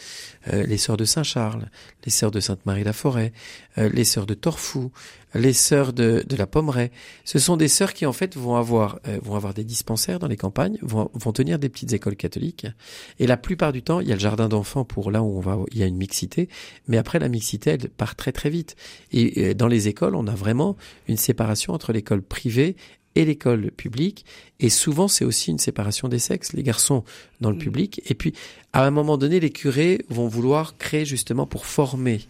euh, 0.52 0.66
les 0.66 0.76
sœurs 0.76 0.96
de 0.96 1.04
Saint-Charles, 1.04 1.70
les 2.04 2.10
sœurs 2.10 2.32
de 2.32 2.40
Sainte-Marie-la-Forêt, 2.40 3.32
euh, 3.78 3.88
les 3.90 4.02
sœurs 4.02 4.26
de 4.26 4.34
Torfou, 4.34 4.90
les 5.34 5.52
sœurs 5.52 5.92
de, 5.92 6.24
de 6.28 6.36
la 6.36 6.48
Pommeraye. 6.48 6.90
Ce 7.24 7.38
sont 7.38 7.56
des 7.56 7.68
sœurs 7.68 7.94
qui, 7.94 8.04
en 8.04 8.12
fait, 8.12 8.36
vont 8.36 8.56
avoir, 8.56 8.98
euh, 9.06 9.20
vont 9.22 9.36
avoir 9.36 9.54
des 9.54 9.62
dispensaires 9.62 10.18
dans 10.18 10.26
les 10.26 10.36
campagnes, 10.36 10.78
vont, 10.82 11.10
vont 11.14 11.32
tenir 11.32 11.60
des 11.60 11.68
petites 11.68 11.92
écoles 11.92 12.16
catholiques. 12.16 12.66
Et 13.20 13.28
la 13.28 13.36
plupart 13.36 13.72
du 13.72 13.82
temps, 13.82 14.00
il 14.00 14.08
y 14.08 14.12
a 14.12 14.16
le 14.16 14.20
jardin 14.20 14.48
d'enfants 14.48 14.84
pour 14.84 15.12
là 15.12 15.22
où 15.22 15.38
on 15.38 15.40
va, 15.40 15.58
il 15.70 15.78
y 15.78 15.84
a 15.84 15.86
une 15.86 15.96
mixité. 15.96 16.48
Mais 16.88 16.96
après, 16.96 17.20
la 17.20 17.28
mixité, 17.28 17.70
elle 17.70 17.88
part 17.88 18.16
très 18.16 18.32
très 18.32 18.50
vite. 18.50 18.74
Et 19.12 19.54
dans 19.54 19.68
les 19.68 19.86
écoles, 19.86 20.16
on 20.16 20.26
a 20.26 20.34
vraiment 20.34 20.76
une 21.06 21.16
séparation 21.16 21.72
entre 21.72 21.92
l'école 21.92 22.22
privée 22.22 22.74
et 23.14 23.24
l'école 23.24 23.70
publique. 23.70 24.24
Et 24.60 24.70
souvent, 24.70 25.08
c'est 25.08 25.24
aussi 25.24 25.50
une 25.50 25.58
séparation 25.58 26.08
des 26.08 26.18
sexes. 26.18 26.52
Les 26.52 26.62
garçons 26.62 27.04
dans 27.40 27.50
le 27.50 27.56
mm. 27.56 27.60
public. 27.60 28.02
Et 28.06 28.14
puis, 28.14 28.32
à 28.72 28.86
un 28.86 28.90
moment 28.90 29.18
donné, 29.18 29.40
les 29.40 29.50
curés 29.50 30.04
vont 30.08 30.28
vouloir 30.28 30.76
créer 30.76 31.04
justement 31.04 31.46
pour 31.46 31.66
former 31.66 32.20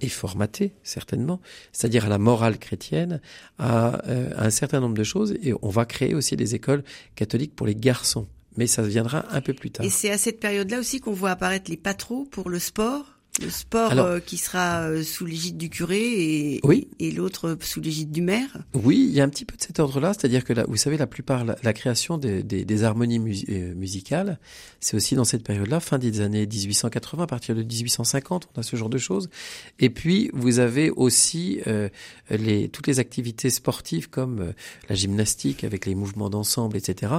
et 0.00 0.08
formater, 0.08 0.72
certainement, 0.82 1.40
c'est-à-dire 1.70 2.06
à 2.06 2.08
la 2.08 2.18
morale 2.18 2.58
chrétienne, 2.58 3.20
à, 3.58 4.04
euh, 4.08 4.32
à, 4.36 4.46
un 4.46 4.50
certain 4.50 4.80
nombre 4.80 4.96
de 4.96 5.04
choses. 5.04 5.34
Et 5.42 5.54
on 5.62 5.68
va 5.68 5.84
créer 5.84 6.14
aussi 6.14 6.36
des 6.36 6.56
écoles 6.56 6.82
catholiques 7.14 7.54
pour 7.54 7.66
les 7.66 7.76
garçons. 7.76 8.26
Mais 8.56 8.66
ça 8.66 8.82
viendra 8.82 9.24
un 9.30 9.40
peu 9.40 9.54
plus 9.54 9.70
tard. 9.70 9.86
Et 9.86 9.90
c'est 9.90 10.10
à 10.10 10.18
cette 10.18 10.40
période-là 10.40 10.80
aussi 10.80 11.00
qu'on 11.00 11.12
voit 11.12 11.30
apparaître 11.30 11.70
les 11.70 11.76
patros 11.76 12.26
pour 12.30 12.50
le 12.50 12.58
sport 12.58 13.11
le 13.40 13.48
sport 13.48 13.92
euh, 13.92 14.20
qui 14.20 14.36
sera 14.36 14.82
euh, 14.82 15.02
sous 15.02 15.24
l'égide 15.24 15.56
du 15.56 15.70
curé 15.70 16.00
et, 16.00 16.60
oui. 16.64 16.88
et, 16.98 17.10
l'autre 17.10 17.56
sous 17.62 17.80
l'égide 17.80 18.10
du 18.10 18.20
maire 18.20 18.58
Oui, 18.74 19.06
il 19.08 19.14
y 19.14 19.22
a 19.22 19.24
un 19.24 19.28
petit 19.30 19.46
peu 19.46 19.56
de 19.56 19.62
cet 19.62 19.80
ordre-là, 19.80 20.12
c'est-à-dire 20.12 20.44
que 20.44 20.52
là, 20.52 20.66
vous 20.68 20.76
savez, 20.76 20.98
la 20.98 21.06
plupart, 21.06 21.44
la, 21.44 21.72
création 21.72 22.18
des, 22.18 22.42
des, 22.42 22.66
des 22.66 22.84
harmonies 22.84 23.44
euh, 23.48 23.74
musicales, 23.74 24.38
c'est 24.80 24.96
aussi 24.96 25.14
dans 25.14 25.24
cette 25.24 25.44
période-là, 25.44 25.80
fin 25.80 25.98
des 25.98 26.20
années 26.20 26.46
1880, 26.46 27.22
à 27.22 27.26
partir 27.26 27.54
de 27.54 27.62
1850, 27.62 28.48
on 28.54 28.60
a 28.60 28.62
ce 28.62 28.76
genre 28.76 28.90
de 28.90 28.98
choses. 28.98 29.30
Et 29.78 29.88
puis, 29.88 30.30
vous 30.34 30.58
avez 30.58 30.90
aussi 30.90 31.60
euh, 31.66 31.88
les, 32.28 32.68
toutes 32.68 32.86
les 32.86 32.98
activités 32.98 33.48
sportives 33.48 34.10
comme 34.10 34.52
la 34.90 34.94
gymnastique 34.94 35.64
avec 35.64 35.86
les 35.86 35.94
mouvements 35.94 36.28
d'ensemble, 36.28 36.76
etc. 36.76 37.12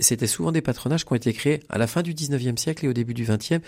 C'était 0.00 0.26
souvent 0.26 0.52
des 0.52 0.60
patronages 0.60 1.04
qui 1.04 1.12
ont 1.12 1.16
été 1.16 1.32
créés 1.32 1.60
à 1.68 1.78
la 1.78 1.88
fin 1.88 2.02
du 2.02 2.14
19e 2.14 2.56
siècle 2.56 2.84
et 2.84 2.88
au 2.88 2.92
début 2.92 3.14
du 3.14 3.24
20e 3.24 3.60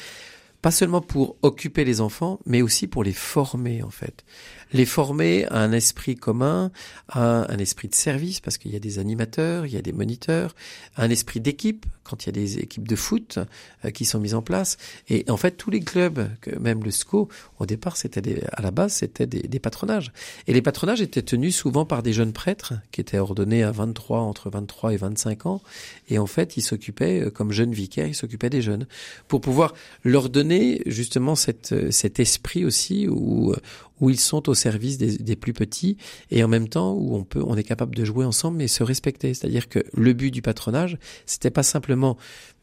pas 0.63 0.71
seulement 0.71 1.01
pour 1.01 1.37
occuper 1.43 1.85
les 1.85 2.01
enfants, 2.01 2.39
mais 2.47 2.63
aussi 2.63 2.87
pour 2.87 3.03
les 3.03 3.13
former 3.13 3.83
en 3.83 3.91
fait. 3.91 4.25
Les 4.73 4.87
former 4.87 5.45
à 5.47 5.59
un 5.59 5.73
esprit 5.73 6.15
commun, 6.15 6.71
à 7.09 7.53
un 7.53 7.59
esprit 7.59 7.89
de 7.89 7.95
service, 7.95 8.41
parce 8.41 8.59
qu'il 8.59 8.73
y 8.73 8.77
a 8.77 8.79
des 8.79 9.01
animateurs, 9.01 9.67
il 9.67 9.75
y 9.75 9.77
a 9.77 9.83
des 9.83 9.93
moniteurs, 9.93 10.55
à 10.95 11.03
un 11.03 11.11
esprit 11.11 11.41
d'équipe, 11.41 11.85
quand 12.05 12.25
il 12.25 12.27
y 12.27 12.31
a 12.31 12.33
des 12.33 12.59
équipes 12.59 12.89
de 12.89 12.97
foot 12.97 13.39
euh, 13.85 13.91
qui 13.91 14.05
sont 14.05 14.21
mises 14.21 14.35
en 14.35 14.43
place. 14.43 14.77
Et 15.09 15.25
en 15.29 15.37
fait, 15.37 15.53
tous 15.53 15.71
les 15.71 15.81
clubs, 15.81 16.29
même 16.61 16.83
le 16.83 16.91
SCO, 16.91 17.29
au 17.59 17.67
départ, 17.67 17.97
c'était 17.97 18.43
à 18.53 18.63
la 18.63 18.71
base, 18.71 18.95
c'était 18.95 19.27
des, 19.27 19.43
des, 19.43 19.59
patronages. 19.59 20.13
Et 20.47 20.53
les 20.53 20.63
patronages 20.63 21.01
étaient 21.01 21.23
tenus 21.23 21.57
souvent 21.57 21.85
par 21.85 22.03
des 22.03 22.13
jeunes 22.13 22.33
prêtres 22.33 22.75
qui 22.91 23.01
étaient 23.01 23.19
ordonnés 23.19 23.63
à 23.63 23.71
23, 23.71 24.21
entre 24.21 24.51
23 24.51 24.95
et 24.95 24.97
25 24.97 25.47
ans. 25.47 25.63
Et 26.09 26.19
en 26.19 26.27
fait, 26.27 26.57
ils 26.57 26.63
s'occupaient, 26.63 27.23
euh, 27.23 27.31
comme 27.31 27.53
jeunes 27.53 27.73
vicaires, 27.73 28.07
ils 28.07 28.15
s'occupaient 28.15 28.51
des 28.51 28.63
jeunes 28.63 28.87
pour 29.29 29.41
pouvoir 29.41 29.75
leur 30.05 30.29
donner 30.29 30.83
justement 30.87 31.35
euh, 31.73 31.91
cet 31.91 32.21
esprit 32.21 32.65
aussi 32.65 33.09
où, 33.09 33.55
où 34.01 34.11
ils 34.11 34.21
sont 34.21 34.49
au 34.49 34.55
service 34.55 34.99
des, 34.99 35.17
des, 35.17 35.37
plus 35.37 35.53
petits 35.53 35.97
et 36.31 36.43
en 36.43 36.49
même 36.49 36.69
temps 36.69 36.93
où 36.93 37.15
on 37.15 37.25
peut, 37.25 37.43
on 37.45 37.57
est 37.57 37.63
capable 37.63 37.95
de 37.95 38.05
jouer 38.05 38.25
ensemble 38.25 38.59
mais 38.59 38.69
se 38.69 38.83
respecter. 38.83 39.33
C'est-à-dire 39.33 39.69
que 39.69 39.79
le 39.95 40.13
but 40.13 40.31
du 40.31 40.43
patronage, 40.43 40.99
c'était 41.25 41.51
pas 41.51 41.63
simplement 41.63 41.92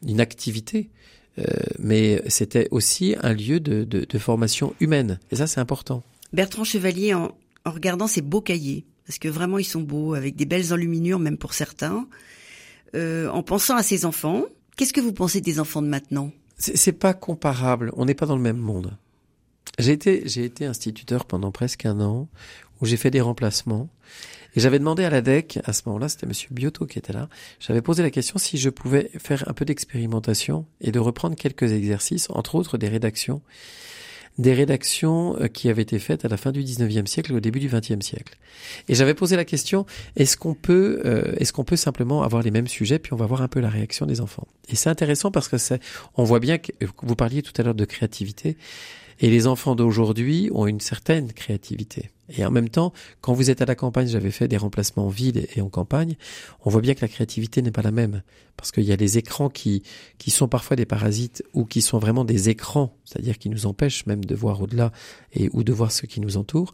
une 0.06 0.20
activité, 0.20 0.90
euh, 1.38 1.44
mais 1.78 2.22
c'était 2.28 2.68
aussi 2.70 3.14
un 3.22 3.32
lieu 3.32 3.60
de, 3.60 3.84
de, 3.84 4.04
de, 4.04 4.18
formation 4.18 4.74
humaine. 4.80 5.18
Et 5.30 5.36
ça, 5.36 5.46
c'est 5.46 5.60
important. 5.60 6.02
Bertrand 6.32 6.64
Chevalier, 6.64 7.14
en, 7.14 7.34
en, 7.64 7.70
regardant 7.70 8.06
ces 8.06 8.22
beaux 8.22 8.40
cahiers, 8.40 8.84
parce 9.06 9.18
que 9.18 9.28
vraiment 9.28 9.58
ils 9.58 9.64
sont 9.64 9.80
beaux, 9.80 10.14
avec 10.14 10.36
des 10.36 10.44
belles 10.44 10.72
enluminures 10.72 11.18
même 11.18 11.38
pour 11.38 11.54
certains, 11.54 12.06
euh, 12.94 13.28
en 13.28 13.42
pensant 13.42 13.76
à 13.76 13.82
ces 13.82 14.04
enfants, 14.04 14.44
qu'est-ce 14.76 14.92
que 14.92 15.00
vous 15.00 15.12
pensez 15.12 15.40
des 15.40 15.60
enfants 15.60 15.82
de 15.82 15.88
maintenant? 15.88 16.32
C'est 16.58 16.92
pas 16.92 17.14
comparable. 17.14 17.90
On 17.96 18.04
n'est 18.04 18.14
pas 18.14 18.26
dans 18.26 18.36
le 18.36 18.42
même 18.42 18.58
monde. 18.58 18.96
J'ai 19.78 19.92
été, 19.92 20.22
j'ai 20.26 20.44
été 20.44 20.66
instituteur 20.66 21.24
pendant 21.24 21.52
presque 21.52 21.86
un 21.86 22.00
an, 22.00 22.28
où 22.80 22.86
j'ai 22.86 22.96
fait 22.96 23.10
des 23.10 23.20
remplacements. 23.20 23.88
Et 24.56 24.60
j'avais 24.60 24.78
demandé 24.78 25.04
à 25.04 25.10
la 25.10 25.22
DEC, 25.22 25.60
à 25.64 25.72
ce 25.72 25.82
moment-là, 25.86 26.08
c'était 26.08 26.26
Monsieur 26.26 26.48
Biotto 26.50 26.86
qui 26.86 26.98
était 26.98 27.12
là, 27.12 27.28
j'avais 27.60 27.82
posé 27.82 28.02
la 28.02 28.10
question 28.10 28.38
si 28.38 28.58
je 28.58 28.70
pouvais 28.70 29.10
faire 29.18 29.44
un 29.48 29.52
peu 29.52 29.64
d'expérimentation 29.64 30.66
et 30.80 30.92
de 30.92 30.98
reprendre 30.98 31.36
quelques 31.36 31.70
exercices, 31.72 32.28
entre 32.30 32.54
autres 32.54 32.78
des 32.78 32.88
rédactions, 32.88 33.42
des 34.38 34.54
rédactions 34.54 35.36
euh, 35.40 35.48
qui 35.48 35.68
avaient 35.68 35.82
été 35.82 35.98
faites 35.98 36.24
à 36.24 36.28
la 36.28 36.36
fin 36.36 36.52
du 36.52 36.62
19e 36.62 37.06
siècle 37.06 37.32
et 37.32 37.34
au 37.34 37.40
début 37.40 37.60
du 37.60 37.68
20e 37.68 38.00
siècle. 38.00 38.38
Et 38.88 38.94
j'avais 38.94 39.14
posé 39.14 39.36
la 39.36 39.44
question, 39.44 39.86
est-ce 40.16 40.36
qu'on 40.36 40.54
peut, 40.54 41.02
euh, 41.04 41.34
est-ce 41.36 41.52
qu'on 41.52 41.64
peut 41.64 41.76
simplement 41.76 42.22
avoir 42.22 42.42
les 42.42 42.50
mêmes 42.50 42.68
sujets, 42.68 42.98
puis 42.98 43.12
on 43.12 43.16
va 43.16 43.26
voir 43.26 43.42
un 43.42 43.48
peu 43.48 43.60
la 43.60 43.68
réaction 43.68 44.06
des 44.06 44.20
enfants? 44.20 44.46
Et 44.68 44.76
c'est 44.76 44.88
intéressant 44.88 45.30
parce 45.30 45.48
que 45.48 45.58
c'est, 45.58 45.80
on 46.16 46.24
voit 46.24 46.40
bien 46.40 46.58
que 46.58 46.72
vous 47.02 47.16
parliez 47.16 47.42
tout 47.42 47.52
à 47.58 47.62
l'heure 47.62 47.74
de 47.74 47.84
créativité. 47.84 48.56
Et 49.20 49.30
les 49.30 49.46
enfants 49.46 49.74
d'aujourd'hui 49.74 50.50
ont 50.52 50.66
une 50.66 50.80
certaine 50.80 51.32
créativité. 51.32 52.10
Et 52.36 52.44
en 52.44 52.50
même 52.50 52.68
temps, 52.68 52.92
quand 53.20 53.32
vous 53.32 53.50
êtes 53.50 53.60
à 53.60 53.66
la 53.66 53.74
campagne, 53.74 54.06
j'avais 54.06 54.30
fait 54.30 54.48
des 54.48 54.56
remplacements 54.56 55.06
en 55.06 55.08
ville 55.08 55.46
et 55.54 55.60
en 55.60 55.68
campagne, 55.68 56.16
on 56.64 56.70
voit 56.70 56.80
bien 56.80 56.94
que 56.94 57.00
la 57.02 57.08
créativité 57.08 57.60
n'est 57.60 57.72
pas 57.72 57.82
la 57.82 57.90
même. 57.90 58.22
Parce 58.56 58.72
qu'il 58.72 58.84
y 58.84 58.92
a 58.92 58.96
des 58.96 59.18
écrans 59.18 59.48
qui, 59.48 59.82
qui 60.18 60.30
sont 60.30 60.48
parfois 60.48 60.76
des 60.76 60.86
parasites 60.86 61.42
ou 61.54 61.64
qui 61.64 61.82
sont 61.82 61.98
vraiment 61.98 62.24
des 62.24 62.48
écrans, 62.48 62.94
c'est-à-dire 63.04 63.38
qui 63.38 63.48
nous 63.48 63.66
empêchent 63.66 64.06
même 64.06 64.24
de 64.24 64.34
voir 64.34 64.62
au-delà 64.62 64.92
et 65.32 65.50
ou 65.52 65.64
de 65.64 65.72
voir 65.72 65.92
ce 65.92 66.06
qui 66.06 66.20
nous 66.20 66.36
entoure. 66.36 66.72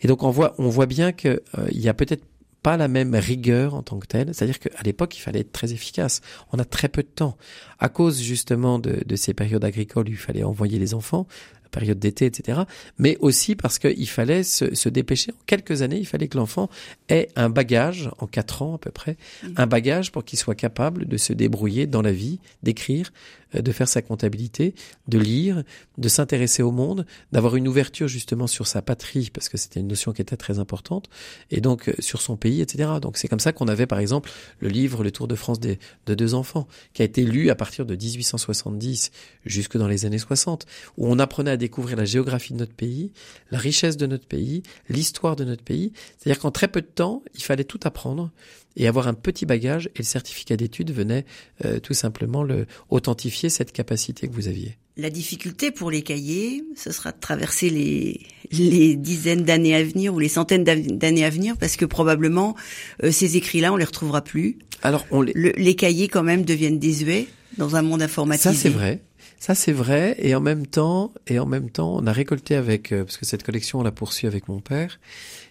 Et 0.00 0.08
donc 0.08 0.22
on 0.22 0.30
voit, 0.30 0.54
on 0.58 0.68
voit 0.68 0.86
bien 0.86 1.12
qu'il 1.12 1.40
euh, 1.58 1.68
y 1.72 1.88
a 1.88 1.94
peut-être 1.94 2.24
pas 2.62 2.76
la 2.76 2.88
même 2.88 3.14
rigueur 3.14 3.74
en 3.74 3.82
tant 3.82 3.98
que 3.98 4.06
telle. 4.06 4.34
C'est-à-dire 4.34 4.58
qu'à 4.58 4.82
l'époque, 4.84 5.16
il 5.16 5.20
fallait 5.20 5.40
être 5.40 5.52
très 5.52 5.72
efficace. 5.72 6.20
On 6.52 6.58
a 6.58 6.64
très 6.64 6.88
peu 6.88 7.02
de 7.02 7.08
temps. 7.08 7.36
À 7.78 7.88
cause 7.88 8.20
justement 8.20 8.78
de, 8.78 9.02
de 9.06 9.16
ces 9.16 9.32
périodes 9.32 9.64
agricoles 9.64 10.08
où 10.08 10.10
il 10.10 10.16
fallait 10.16 10.42
envoyer 10.42 10.78
les 10.78 10.92
enfants, 10.92 11.26
période 11.70 11.98
d'été, 11.98 12.26
etc. 12.26 12.60
Mais 12.98 13.16
aussi 13.20 13.54
parce 13.54 13.78
qu'il 13.78 14.08
fallait 14.08 14.42
se, 14.42 14.74
se, 14.74 14.88
dépêcher. 14.88 15.32
En 15.32 15.44
quelques 15.46 15.82
années, 15.82 15.98
il 15.98 16.06
fallait 16.06 16.28
que 16.28 16.36
l'enfant 16.36 16.68
ait 17.08 17.28
un 17.36 17.50
bagage, 17.50 18.10
en 18.18 18.26
quatre 18.26 18.62
ans 18.62 18.74
à 18.74 18.78
peu 18.78 18.90
près, 18.90 19.16
mmh. 19.42 19.48
un 19.56 19.66
bagage 19.66 20.12
pour 20.12 20.24
qu'il 20.24 20.38
soit 20.38 20.54
capable 20.54 21.06
de 21.06 21.16
se 21.16 21.32
débrouiller 21.32 21.86
dans 21.86 22.02
la 22.02 22.12
vie, 22.12 22.38
d'écrire, 22.62 23.12
de 23.54 23.72
faire 23.72 23.88
sa 23.88 24.02
comptabilité, 24.02 24.74
de 25.08 25.18
lire, 25.18 25.62
de 25.96 26.08
s'intéresser 26.08 26.62
au 26.62 26.70
monde, 26.70 27.06
d'avoir 27.32 27.56
une 27.56 27.68
ouverture 27.68 28.08
justement 28.08 28.46
sur 28.46 28.66
sa 28.66 28.82
patrie, 28.82 29.30
parce 29.32 29.48
que 29.48 29.56
c'était 29.56 29.80
une 29.80 29.88
notion 29.88 30.12
qui 30.12 30.22
était 30.22 30.36
très 30.36 30.58
importante, 30.58 31.08
et 31.50 31.60
donc 31.60 31.88
euh, 31.88 31.94
sur 31.98 32.20
son 32.20 32.36
pays, 32.36 32.60
etc. 32.60 32.90
Donc 33.00 33.16
c'est 33.16 33.28
comme 33.28 33.40
ça 33.40 33.52
qu'on 33.52 33.68
avait 33.68 33.86
par 33.86 33.98
exemple 33.98 34.30
le 34.60 34.68
livre 34.68 35.02
Le 35.02 35.10
Tour 35.10 35.28
de 35.28 35.34
France 35.34 35.60
des, 35.60 35.78
de 36.06 36.14
deux 36.14 36.34
enfants, 36.34 36.68
qui 36.92 37.02
a 37.02 37.04
été 37.04 37.24
lu 37.24 37.50
à 37.50 37.54
partir 37.54 37.86
de 37.86 37.94
1870 37.94 39.10
jusque 39.44 39.76
dans 39.76 39.88
les 39.88 40.04
années 40.04 40.18
60, 40.18 40.66
où 40.96 41.06
on 41.06 41.18
apprenait 41.18 41.52
à 41.52 41.56
découvrir 41.56 41.96
la 41.96 42.04
géographie 42.04 42.52
de 42.52 42.58
notre 42.58 42.74
pays, 42.74 43.12
la 43.50 43.58
richesse 43.58 43.96
de 43.96 44.06
notre 44.06 44.26
pays, 44.26 44.62
l'histoire 44.88 45.36
de 45.36 45.44
notre 45.44 45.62
pays. 45.62 45.92
C'est-à-dire 46.18 46.40
qu'en 46.40 46.50
très 46.50 46.68
peu 46.68 46.80
de 46.80 46.86
temps, 46.86 47.22
il 47.34 47.42
fallait 47.42 47.64
tout 47.64 47.80
apprendre 47.84 48.30
et 48.78 48.86
avoir 48.86 49.08
un 49.08 49.14
petit 49.14 49.44
bagage 49.44 49.90
et 49.94 49.98
le 49.98 50.04
certificat 50.04 50.56
d'études 50.56 50.92
venait 50.92 51.26
euh, 51.64 51.80
tout 51.80 51.92
simplement 51.92 52.42
le 52.42 52.66
authentifier 52.88 53.50
cette 53.50 53.72
capacité 53.72 54.28
que 54.28 54.32
vous 54.32 54.48
aviez. 54.48 54.78
La 54.96 55.10
difficulté 55.10 55.70
pour 55.70 55.90
les 55.90 56.02
cahiers, 56.02 56.64
ce 56.74 56.90
sera 56.90 57.12
de 57.12 57.20
traverser 57.20 57.70
les, 57.70 58.20
les 58.50 58.96
dizaines 58.96 59.44
d'années 59.44 59.74
à 59.74 59.84
venir 59.84 60.14
ou 60.14 60.18
les 60.18 60.28
centaines 60.28 60.64
d'années 60.64 61.24
à 61.24 61.30
venir 61.30 61.56
parce 61.56 61.76
que 61.76 61.84
probablement 61.84 62.56
euh, 63.02 63.10
ces 63.10 63.36
écrits-là, 63.36 63.72
on 63.72 63.76
les 63.76 63.84
retrouvera 63.84 64.22
plus. 64.22 64.58
Alors 64.82 65.06
on 65.10 65.22
les... 65.22 65.34
les 65.34 65.74
cahiers 65.76 66.08
quand 66.08 66.22
même 66.22 66.44
deviennent 66.44 66.78
désuets 66.78 67.26
dans 67.58 67.76
un 67.76 67.82
monde 67.82 68.02
informatisé. 68.02 68.54
Ça 68.54 68.54
c'est 68.54 68.70
vrai. 68.70 69.02
Ça 69.38 69.54
c'est 69.54 69.72
vrai. 69.72 70.16
Et 70.18 70.34
en 70.34 70.40
même 70.40 70.66
temps 70.66 71.12
et 71.26 71.38
en 71.38 71.46
même 71.46 71.70
temps 71.70 71.96
on 71.96 72.06
a 72.06 72.12
récolté 72.12 72.56
avec 72.56 72.92
euh, 72.92 73.04
parce 73.04 73.16
que 73.16 73.24
cette 73.24 73.44
collection 73.44 73.80
on 73.80 73.82
l'a 73.82 73.92
poursuit 73.92 74.26
avec 74.26 74.48
mon 74.48 74.60
père. 74.60 74.98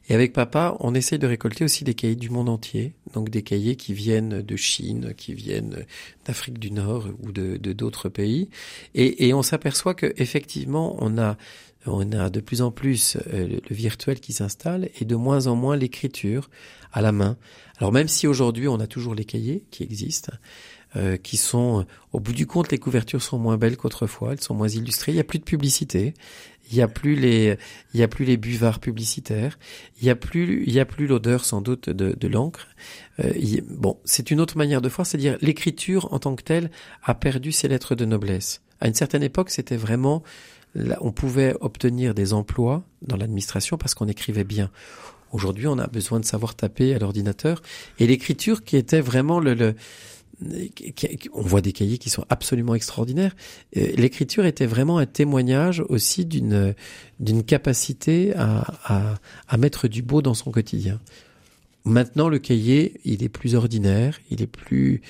Et 0.10 0.14
avec 0.14 0.34
papa 0.34 0.76
on 0.80 0.94
essaye 0.94 1.20
de 1.20 1.28
récolter 1.28 1.64
aussi 1.64 1.84
des 1.84 1.94
cahiers 1.94 2.16
du 2.16 2.30
monde 2.30 2.50
entier. 2.50 2.94
Donc 3.14 3.30
des 3.30 3.44
cahiers 3.44 3.76
qui 3.76 3.94
viennent 3.94 4.42
de 4.42 4.56
Chine 4.56 5.14
qui 5.16 5.34
viennent 5.34 5.86
d'Afrique 6.26 6.60
du 6.60 6.72
Nord 6.72 7.08
ou 7.22 7.32
de 7.32 7.58
d'autres 7.58 8.10
pays. 8.10 8.50
Et, 8.94 9.28
et 9.28 9.34
on 9.34 9.42
s'aperçoit 9.42 9.94
que 9.94 10.14
effectivement 10.18 10.98
on 11.00 11.18
a 11.18 11.38
on 11.88 12.12
a 12.12 12.30
de 12.30 12.40
plus 12.40 12.62
en 12.62 12.72
plus 12.72 13.18
euh, 13.34 13.48
le 13.48 13.76
virtuel 13.76 14.20
qui 14.20 14.34
s'installe 14.34 14.90
et 15.00 15.06
de 15.06 15.16
moins 15.16 15.48
en 15.48 15.56
moins 15.56 15.76
l'écriture 15.76 16.50
à 16.92 17.02
la 17.02 17.12
main. 17.12 17.38
Alors 17.78 17.92
même 17.92 18.08
si 18.08 18.28
aujourd'hui 18.28 18.68
on 18.68 18.80
a 18.80 18.88
toujours 18.88 19.16
les 19.16 19.26
cahiers 19.26 19.64
qui 19.72 19.84
existent, 19.84 20.34
euh, 20.96 21.18
qui 21.18 21.38
sont, 21.38 21.86
au 22.14 22.20
bout 22.20 22.34
du 22.34 22.48
compte, 22.48 22.72
les 22.72 22.78
couvertures 22.78 23.22
sont 23.22 23.38
moins 23.38 23.58
belles 23.58 23.78
qu'autrefois, 23.78 24.34
elles 24.34 24.42
sont 24.42 24.56
moins 24.56 24.70
illustrées. 24.70 25.12
Il 25.12 25.16
n'y 25.16 25.22
a 25.22 25.26
plus 25.26 25.40
de 25.40 25.44
publicité, 25.44 26.14
il 26.72 26.76
n'y 26.76 26.82
a 26.82 26.88
plus 26.88 27.16
les, 27.16 27.58
il 27.94 28.00
y 28.00 28.04
a 28.04 28.08
plus 28.08 28.26
les 28.26 28.38
buvards 28.38 28.80
publicitaires, 28.80 29.60
il 30.00 30.06
n'y 30.06 30.10
a 30.10 30.16
plus, 30.16 30.64
il 30.66 30.74
y 30.74 30.80
a 30.80 30.86
plus 30.86 31.08
l'odeur 31.08 31.46
sans 31.46 31.62
doute 31.62 31.90
de, 31.90 32.14
de 32.14 32.28
l'encre. 32.28 32.68
Euh, 33.20 33.34
bon, 33.70 33.98
c'est 34.06 34.32
une 34.32 34.40
autre 34.40 34.58
manière 34.58 34.82
de 34.82 34.90
voir, 34.90 35.06
c'est-à-dire 35.06 35.38
l'écriture 35.42 36.12
en 36.14 36.20
tant 36.20 36.36
que 36.36 36.44
telle 36.44 36.72
a 37.04 37.14
perdu 37.16 37.52
ses 37.52 37.68
lettres 37.68 37.96
de 37.96 38.06
noblesse. 38.06 38.62
À 38.80 38.88
une 38.88 38.94
certaine 38.94 39.24
époque, 39.24 39.50
c'était 39.50 39.78
vraiment, 39.78 40.24
on 41.02 41.12
pouvait 41.12 41.56
obtenir 41.62 42.14
des 42.14 42.34
emplois 42.34 42.84
dans 43.02 43.18
l'administration 43.18 43.78
parce 43.78 43.94
qu'on 43.94 44.08
écrivait 44.08 44.44
bien. 44.44 44.70
Aujourd'hui, 45.32 45.68
on 45.68 45.78
a 45.78 45.88
besoin 45.88 46.20
de 46.20 46.26
savoir 46.26 46.56
taper 46.56 46.94
à 46.94 47.00
l'ordinateur 47.00 47.62
et 48.00 48.08
l'écriture 48.08 48.64
qui 48.64 48.78
était 48.78 49.02
vraiment 49.02 49.40
le, 49.40 49.54
le 49.56 49.76
on 51.34 51.42
voit 51.42 51.62
des 51.62 51.72
cahiers 51.72 51.98
qui 51.98 52.10
sont 52.10 52.26
absolument 52.30 52.76
extraordinaires. 52.76 53.36
Euh, 53.76 53.88
l'écriture 53.96 54.46
était 54.46 54.66
vraiment 54.66 54.98
un 55.00 55.06
témoignage 55.06 55.84
aussi 55.90 56.26
d'une 56.26 56.76
d'une 57.20 57.44
capacité 57.44 58.36
à, 58.36 58.66
à, 58.84 59.16
à 59.48 59.58
mettre 59.58 59.88
du 59.88 60.02
beau 60.04 60.22
dans 60.22 60.36
son 60.36 60.52
quotidien. 60.52 61.00
Maintenant, 61.86 62.28
le 62.30 62.38
cahier, 62.38 63.00
il 63.06 63.24
est 63.24 63.30
plus 63.30 63.56
ordinaire, 63.56 64.20
il 64.30 64.42
est 64.42 64.48
plus, 64.48 65.02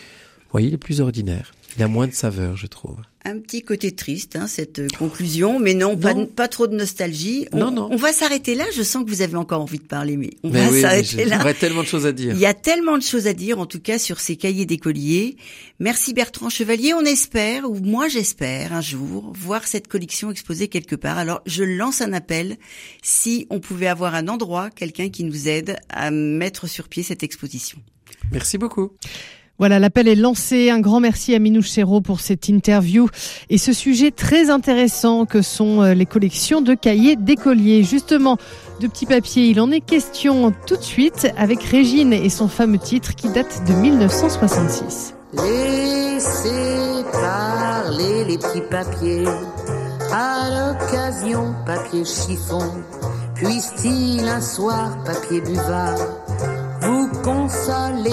voyez, 0.52 0.68
il 0.68 0.74
est 0.76 0.78
plus 0.78 1.02
ordinaire. 1.02 1.54
Il 1.76 1.84
a 1.84 1.88
moins 1.88 2.08
de 2.08 2.14
saveur, 2.14 2.56
je 2.56 2.68
trouve 2.68 2.98
un 3.28 3.40
petit 3.40 3.62
côté 3.62 3.92
triste, 3.92 4.36
hein, 4.36 4.48
cette 4.48 4.96
conclusion, 4.96 5.60
mais 5.60 5.74
non, 5.74 5.98
Pas, 5.98 6.14
pas, 6.36 6.48
trop 6.48 6.68
de 6.68 6.76
nostalgie. 6.76 7.48
On, 7.52 7.58
non, 7.58 7.72
non. 7.72 7.90
On 7.92 7.96
va 7.96 8.14
s'arrêter 8.14 8.56
là. 8.56 8.66
Je 8.76 8.84
sens 8.84 9.04
que 9.04 9.10
vous 9.10 9.22
avez 9.22 9.36
encore 9.36 9.62
envie 9.62 9.80
de 9.80 9.84
parler, 9.84 10.18
mais 10.18 10.32
on 10.44 10.50
va 10.50 10.72
s'arrêter 10.72 11.26
là. 11.26 11.40
Il 11.42 11.46
y 11.46 11.50
a 11.50 11.54
tellement 11.54 11.82
de 11.82 11.88
choses 11.88 12.06
à 12.06 12.12
dire. 12.12 12.34
Il 12.34 12.40
y 12.40 12.46
a 12.46 12.54
tellement 12.54 12.98
de 12.98 13.04
choses 13.04 13.28
à 13.28 13.34
dire, 13.34 13.60
en 13.60 13.66
tout 13.66 13.80
cas, 13.80 14.00
sur 14.00 14.20
ces 14.20 14.36
cahiers 14.36 14.66
d'écoliers. 14.66 15.38
Merci 15.80 16.14
Bertrand 16.14 16.50
Chevalier. 16.50 16.94
On 16.94 17.06
espère, 17.06 17.70
ou 17.70 17.76
moi 17.76 18.08
j'espère, 18.08 18.74
un 18.74 18.82
jour, 18.82 19.32
voir 19.36 19.68
cette 19.68 19.88
collection 19.88 20.32
exposée 20.32 20.68
quelque 20.68 20.96
part. 20.96 21.18
Alors, 21.18 21.42
je 21.46 21.64
lance 21.64 22.02
un 22.02 22.14
appel. 22.14 22.58
Si 23.04 23.48
on 23.50 23.60
pouvait 23.60 23.88
avoir 23.88 24.16
un 24.16 24.28
endroit, 24.28 24.70
quelqu'un 24.70 25.10
qui 25.10 25.24
nous 25.24 25.48
aide 25.48 25.78
à 25.90 26.12
mettre 26.12 26.68
sur 26.68 26.88
pied 26.88 27.04
cette 27.04 27.24
exposition. 27.24 27.80
Merci 28.32 28.58
beaucoup. 28.58 28.92
Voilà, 29.60 29.80
l'appel 29.80 30.08
est 30.08 30.16
lancé. 30.16 30.70
Un 30.70 30.80
grand 30.80 31.00
merci 31.00 31.34
à 31.34 31.40
Minouche 31.40 31.72
Chéreau 31.72 32.00
pour 32.00 32.20
cette 32.20 32.48
interview 32.48 33.10
et 33.50 33.58
ce 33.58 33.74
sujet 33.74 34.12
très 34.12 34.52
intéressant 34.52 35.26
que 35.26 35.42
sont 35.42 35.82
euh, 35.82 35.94
les 35.96 36.06
collections 36.06 36.62
de 36.62 36.76
cahiers 36.76 37.16
d'écoliers. 37.16 37.84
Justement, 37.84 38.38
de 38.82 38.88
petits 38.88 39.08
papiers, 39.08 39.48
il 39.48 39.60
en 39.60 39.72
est 39.72 39.82
question 39.82 40.54
tout 40.68 40.78
de 40.78 40.84
suite 40.84 41.28
avec 41.38 41.64
Régine 41.64 42.14
et 42.14 42.30
son 42.30 42.48
fameux 42.48 42.78
titre 42.78 43.16
qui 43.16 43.30
date 43.30 43.64
de 43.68 43.74
1966. 43.74 45.16
Laissez 45.34 47.04
parler 47.12 48.26
les 48.26 48.38
petits 48.38 48.62
papiers, 48.70 49.26
à 50.12 50.50
l'occasion 50.50 51.54
papier 51.66 52.06
chiffon, 52.06 52.64
puisse-t-il 53.36 54.28
un 54.28 54.42
soir 54.42 55.04
papier 55.04 55.42
buvard 55.42 55.98
vous 56.82 57.10
consoler 57.22 58.12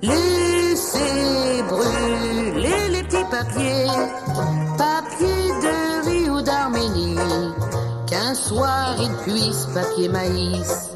Laissez 0.00 1.62
brûler 1.68 2.88
les 2.90 3.02
petits 3.02 3.24
papiers, 3.30 3.86
papier 4.78 5.48
de 5.64 6.06
riz 6.06 6.30
ou 6.30 6.40
d'Arménie, 6.40 7.16
qu'un 8.06 8.32
soir 8.32 8.94
il 9.00 9.12
puisse, 9.24 9.66
papier 9.74 10.08
maïs, 10.08 10.90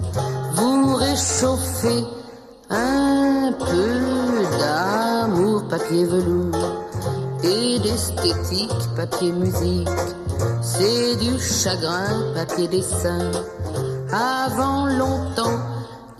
vous 0.55 0.95
réchauffer 0.95 2.05
un 2.71 3.53
peu 3.59 4.59
d'amour, 4.61 5.67
papier 5.69 6.05
velours, 6.05 6.87
et 7.43 7.81
d'esthétique, 7.81 8.71
papier 8.95 9.33
musique, 9.33 9.89
c'est 10.61 11.17
du 11.17 11.41
chagrin, 11.41 12.33
papier 12.37 12.69
dessin, 12.69 13.33
avant 14.13 14.87
longtemps, 14.87 15.72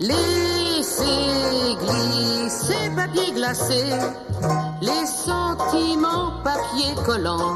Laissez 0.03 1.77
glisser 1.79 2.89
papier 2.93 3.31
glacé, 3.31 3.85
les 4.81 5.05
sentiments 5.05 6.43
papier 6.43 6.93
collant. 7.05 7.55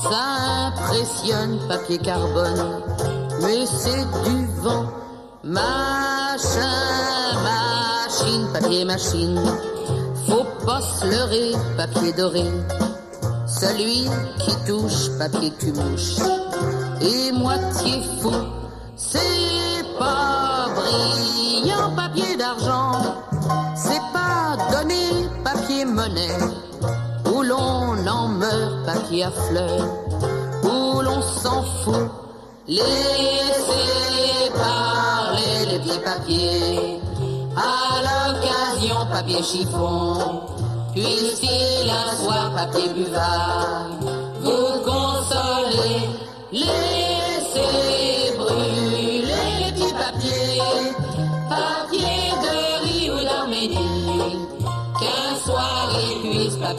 Ça 0.00 0.68
impressionne 0.68 1.58
papier 1.66 1.98
carbone, 1.98 2.84
mais 3.40 3.66
c'est 3.66 4.06
du 4.22 4.46
vent. 4.60 4.86
Machin, 5.42 6.60
machine, 7.42 8.46
papier 8.52 8.84
machine. 8.84 9.40
Faut 10.28 10.46
pas 10.64 10.82
se 10.82 11.04
leurrer, 11.06 11.52
papier 11.76 12.12
doré. 12.12 12.44
Celui 13.48 14.08
qui 14.38 14.54
touche, 14.68 15.18
papier 15.18 15.52
tu 15.58 15.72
mouches. 15.72 16.20
Et 17.00 17.32
moitié 17.32 18.04
fou, 18.20 18.30
c'est 18.94 19.82
pas 19.98 20.68
brillant 20.76 21.41
papier 22.12 22.36
d'argent, 22.36 22.92
c'est 23.74 24.02
pas 24.12 24.56
donner 24.70 25.28
papier 25.42 25.84
monnaie, 25.84 26.36
où 27.32 27.42
l'on 27.42 28.06
en 28.06 28.28
meurt 28.28 28.84
papier 28.84 29.24
à 29.24 29.30
fleurs, 29.30 29.88
où 30.62 31.00
l'on 31.00 31.22
s'en 31.22 31.62
fout. 31.62 32.10
Laissez 32.68 32.82
parler 34.54 35.70
les 35.70 35.78
petits 35.78 35.98
papiers, 36.00 37.00
à 37.56 38.02
l'occasion 38.02 39.06
papier 39.10 39.42
chiffon, 39.42 40.42
puisse-t-il 40.92 41.90
un 41.90 42.24
soir 42.24 42.52
papier 42.54 42.90
buvard, 42.90 43.88
vous 44.40 44.80
consoler. 44.84 46.10
Laissez 46.52 47.11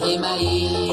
riz 0.02 0.93